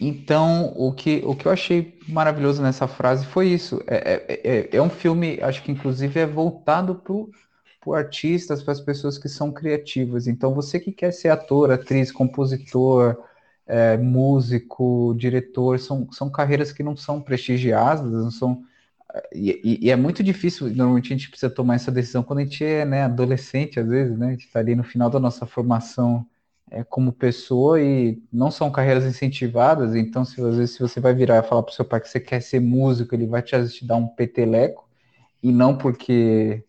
[0.00, 3.82] Então, o que, o que eu achei maravilhoso nessa frase foi isso.
[3.86, 3.96] É,
[4.28, 9.16] é, é, é um filme, acho que inclusive é voltado para artistas, para as pessoas
[9.16, 10.26] que são criativas.
[10.26, 13.16] Então, você que quer ser ator, atriz, compositor,
[13.66, 18.62] é, músico, diretor, são, são carreiras que não são prestigiadas, não são.
[19.32, 22.62] E, e, é muito difícil, normalmente a gente precisa tomar essa decisão quando a gente
[22.62, 24.28] é né, adolescente, às vezes, né?
[24.28, 26.26] A gente está ali no final da nossa formação
[26.70, 31.14] é, como pessoa e não são carreiras incentivadas, então se às vezes se você vai
[31.14, 33.56] virar e falar para o seu pai que você quer ser músico, ele vai te,
[33.68, 34.88] te dar um peteleco,
[35.42, 36.64] e não porque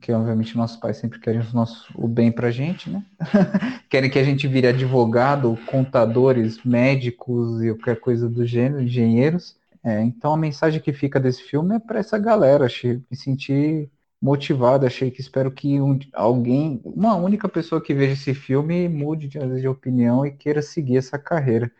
[0.00, 3.04] que obviamente nossos pais sempre querem o, nosso, o bem para a gente, né?
[3.90, 9.56] querem que a gente vire advogado, contadores, médicos e qualquer coisa do gênero, engenheiros.
[9.82, 12.68] É, então a mensagem que fica desse filme é para essa galera,
[13.10, 13.90] me sentir
[14.26, 19.28] motivado, achei que espero que um, alguém, uma única pessoa que veja esse filme mude
[19.28, 21.70] de, de opinião e queira seguir essa carreira.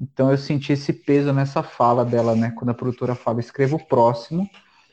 [0.00, 2.52] Então eu senti esse peso nessa fala dela, né?
[2.52, 4.48] Quando a produtora fala, escreva o próximo,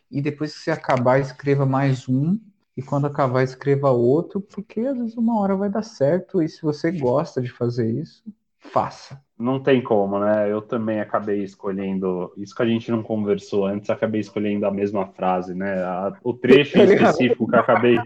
[0.10, 2.39] e depois que você acabar, escreva mais um,
[2.76, 6.62] e quando acabar, escreva outro, porque às vezes uma hora vai dar certo, e se
[6.64, 8.24] você gosta de fazer isso,
[8.60, 9.24] faça.
[9.38, 10.49] Não tem como, né?
[10.49, 12.31] Eu também acabei escolhendo.
[12.38, 15.83] Isso que a gente não conversou antes, acabei escolhendo a mesma frase, né?
[15.83, 17.97] A, o trecho específico que eu acabei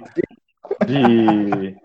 [0.87, 1.75] de.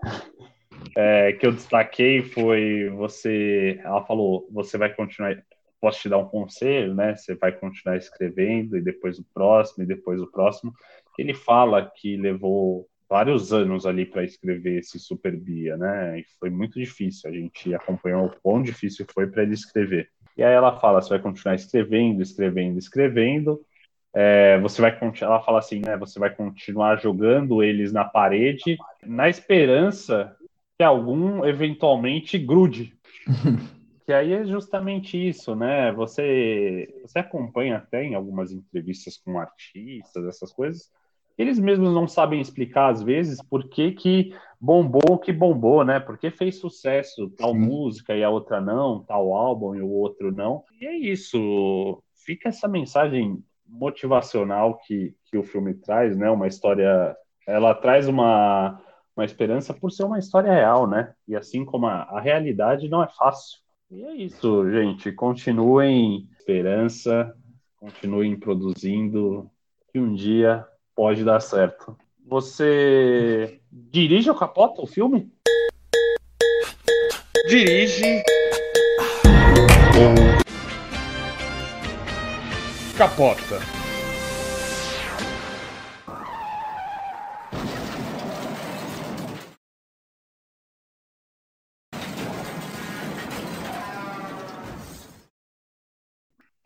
[0.97, 3.79] É, que eu destaquei foi você.
[3.83, 5.37] Ela falou: você vai continuar.
[5.79, 7.15] Posso te dar um conselho, né?
[7.15, 10.73] Você vai continuar escrevendo, e depois o próximo, e depois o próximo.
[11.19, 16.19] Ele fala que levou vários anos ali para escrever esse Super Bia, né?
[16.19, 17.29] E foi muito difícil.
[17.29, 20.09] A gente acompanhou o quão difícil foi para ele escrever.
[20.37, 23.61] E aí ela fala: você vai continuar escrevendo, escrevendo, escrevendo.
[24.13, 25.97] É, você vai ela fala assim, né?
[25.97, 30.35] Você vai continuar jogando eles na parede, na esperança
[30.77, 32.93] que algum eventualmente grude.
[34.05, 35.91] que aí é justamente isso, né?
[35.93, 40.89] Você você acompanha até em algumas entrevistas com artistas, essas coisas
[41.37, 45.99] eles mesmos não sabem explicar, às vezes, por que, que bombou o que bombou, né?
[45.99, 47.59] Porque fez sucesso tal Sim.
[47.59, 50.63] música e a outra não, tal álbum e o outro não.
[50.79, 52.01] E é isso.
[52.25, 56.29] Fica essa mensagem motivacional que, que o filme traz, né?
[56.29, 57.15] Uma história.
[57.45, 58.81] Ela traz uma,
[59.15, 61.13] uma esperança por ser uma história real, né?
[61.27, 63.59] E assim como a, a realidade não é fácil.
[63.91, 65.11] E é isso, gente.
[65.11, 67.35] Continuem esperança,
[67.77, 69.49] continuem produzindo,
[69.91, 70.65] que um dia
[70.95, 71.95] pode dar certo.
[72.25, 75.29] Você dirige ou capota o filme?
[77.47, 78.23] Dirige.
[82.97, 83.84] Capota.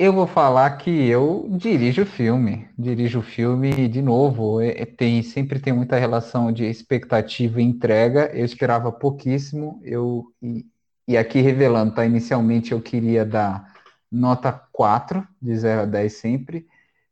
[0.02, 4.62] Eu vou falar que eu dirijo o filme, dirijo o filme de novo.
[4.62, 8.32] É, é, tem sempre tem muita relação de expectativa e entrega.
[8.34, 9.82] Eu esperava pouquíssimo.
[9.84, 10.66] Eu e,
[11.06, 12.06] e aqui revelando, tá?
[12.06, 13.74] Inicialmente eu queria dar
[14.10, 16.66] nota 4 de 0 a 10 sempre,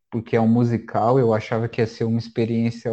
[0.10, 1.20] porque é um musical.
[1.20, 2.90] Eu achava que ia ser uma experiência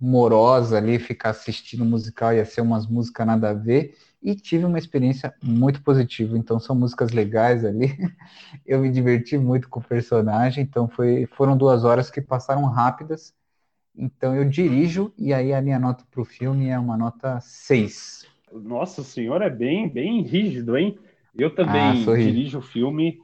[0.00, 3.94] amorosa ali, ficar assistindo musical ia ser umas músicas nada a ver
[4.26, 6.36] e tive uma experiência muito positiva.
[6.36, 7.96] Então são músicas legais ali.
[8.66, 13.32] Eu me diverti muito com o personagem, então foi, foram duas horas que passaram rápidas.
[13.96, 18.26] Então eu dirijo e aí a minha nota para o filme é uma nota 6.
[18.52, 20.98] Nossa, o senhor é bem, bem rígido, hein?
[21.34, 23.22] Eu também ah, dirijo o filme,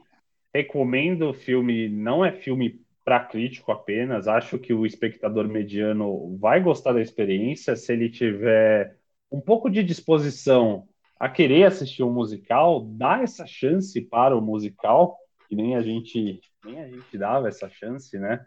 [0.51, 6.59] recomendo o filme, não é filme para crítico apenas, acho que o espectador mediano vai
[6.59, 8.95] gostar da experiência se ele tiver
[9.31, 10.87] um pouco de disposição
[11.23, 15.17] a querer assistir um musical, dá essa chance para o musical,
[15.47, 18.45] que nem a gente nem a gente dava essa chance, né?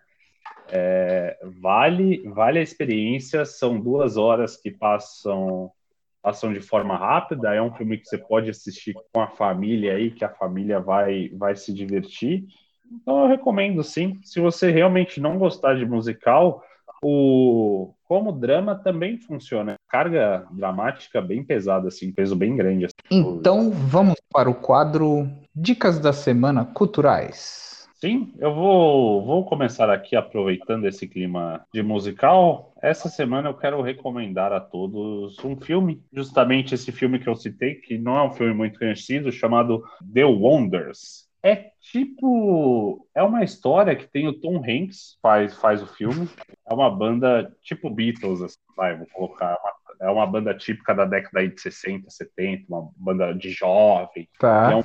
[0.68, 5.72] É, vale vale a experiência, são duas horas que passam
[6.20, 10.10] passam de forma rápida, é um filme que você pode assistir com a família aí,
[10.10, 12.44] que a família vai vai se divertir.
[12.92, 14.20] Então eu recomendo sim.
[14.22, 16.62] Se você realmente não gostar de musical,
[17.02, 19.74] o como drama também funciona.
[19.88, 22.86] Carga dramática bem pesada, assim, peso bem grande.
[22.86, 22.94] Assim.
[23.10, 27.66] Então vamos para o quadro Dicas da Semana Culturais.
[27.98, 32.72] Sim, eu vou, vou começar aqui aproveitando esse clima de musical.
[32.82, 37.76] Essa semana eu quero recomendar a todos um filme, justamente esse filme que eu citei,
[37.76, 39.82] que não é um filme muito conhecido, chamado
[40.12, 41.25] The Wonders.
[41.46, 43.06] É tipo.
[43.14, 46.28] É uma história que tem o Tom Hanks, faz, faz o filme.
[46.68, 49.56] É uma banda tipo Beatles, assim, vai, vou colocar.
[50.00, 54.28] é uma banda típica da década de 60, 70, uma banda de jovem.
[54.40, 54.72] Tá.
[54.72, 54.82] É um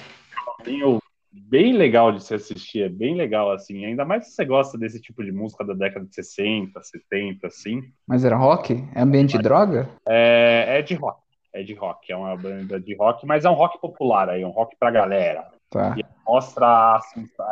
[0.64, 1.00] filme
[1.32, 3.84] bem legal de se assistir, é bem legal, assim.
[3.84, 7.82] Ainda mais se você gosta desse tipo de música da década de 60, 70, assim.
[8.08, 8.88] Mas era rock?
[8.94, 9.90] É ambiente de droga?
[10.08, 11.20] É, é de rock.
[11.54, 14.52] É de rock, é uma banda de rock, mas é um rock popular aí, um
[14.52, 15.50] rock pra galera.
[15.72, 15.96] Tá.
[15.98, 17.00] E mostra a,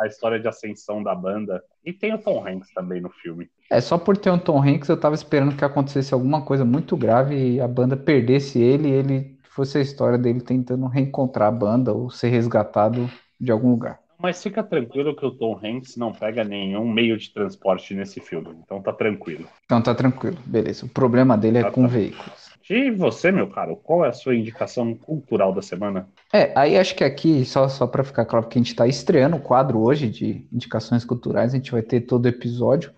[0.02, 1.62] a, história de ascensão da banda.
[1.82, 3.48] E tem o Tom Hanks também no filme.
[3.70, 6.98] É, só por ter um Tom Hanks, eu tava esperando que acontecesse alguma coisa muito
[6.98, 11.52] grave e a banda perdesse ele e ele fosse a história dele tentando reencontrar a
[11.52, 13.10] banda ou ser resgatado
[13.40, 13.98] de algum lugar.
[14.18, 18.54] Mas fica tranquilo que o Tom Hanks não pega nenhum meio de transporte nesse filme.
[18.62, 19.46] Então tá tranquilo.
[19.64, 20.84] Então tá tranquilo, beleza.
[20.84, 22.50] O problema dele é tá com veículos.
[22.70, 26.08] E você, meu caro, qual é a sua indicação cultural da semana?
[26.32, 29.34] É, aí acho que aqui, só, só para ficar claro que a gente está estreando
[29.34, 32.92] o quadro hoje de indicações culturais, a gente vai ter todo o episódio.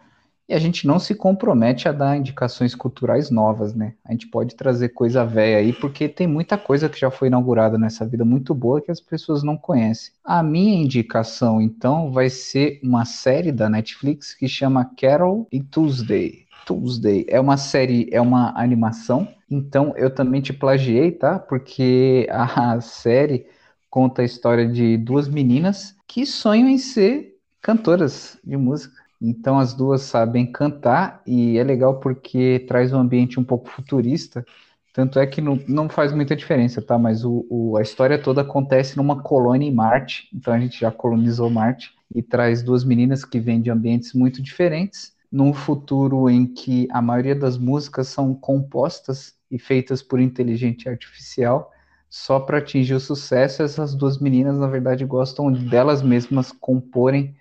[0.46, 3.94] E a gente não se compromete a dar indicações culturais novas, né?
[4.04, 7.78] A gente pode trazer coisa velha aí, porque tem muita coisa que já foi inaugurada
[7.78, 10.12] nessa vida muito boa que as pessoas não conhecem.
[10.22, 16.41] A minha indicação, então, vai ser uma série da Netflix que chama Carol e Tuesday.
[16.66, 21.38] Tuesday é uma série, é uma animação, então eu também te plagiei, tá?
[21.38, 23.46] Porque a série
[23.90, 29.02] conta a história de duas meninas que sonham em ser cantoras de música.
[29.20, 34.44] Então as duas sabem cantar e é legal porque traz um ambiente um pouco futurista.
[34.92, 36.98] Tanto é que não, não faz muita diferença, tá?
[36.98, 40.28] Mas o, o, a história toda acontece numa colônia em Marte.
[40.34, 44.42] Então a gente já colonizou Marte e traz duas meninas que vêm de ambientes muito
[44.42, 45.14] diferentes.
[45.32, 51.72] Num futuro em que a maioria das músicas são compostas e feitas por inteligência artificial,
[52.10, 57.34] só para atingir o sucesso, essas duas meninas, na verdade, gostam delas mesmas comporem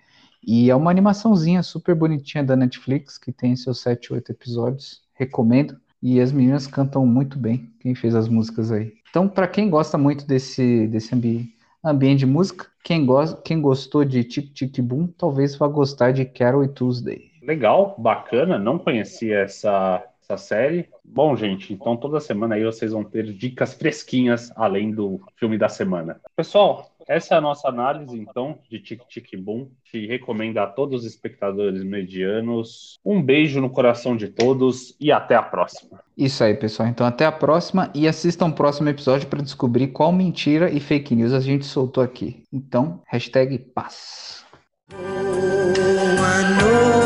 [0.43, 5.01] e é uma animaçãozinha super bonitinha da Netflix, que tem seus 7, 8 episódios.
[5.13, 5.77] Recomendo.
[6.01, 8.93] E as meninas cantam muito bem, quem fez as músicas aí.
[9.09, 14.03] Então, para quem gosta muito desse, desse ambi ambiente de música, quem, gosta, quem gostou
[14.03, 17.30] de Tic Tic Boom, talvez vá gostar de Carol e Tuesday.
[17.41, 20.87] Legal, bacana, não conhecia essa, essa série.
[21.03, 25.67] Bom, gente, então toda semana aí vocês vão ter dicas fresquinhas além do filme da
[25.67, 26.21] semana.
[26.35, 29.67] Pessoal, essa é a nossa análise, então, de Tic Tic Boom.
[29.83, 32.99] Te recomendo a todos os espectadores medianos.
[33.03, 35.99] Um beijo no coração de todos e até a próxima.
[36.17, 36.87] Isso aí, pessoal.
[36.87, 41.15] Então, até a próxima e assistam o próximo episódio para descobrir qual mentira e fake
[41.15, 42.43] news a gente soltou aqui.
[42.53, 44.45] Então, hashtag paz.
[44.91, 47.00] Boa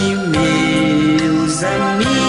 [0.00, 2.25] noite, meus amigos.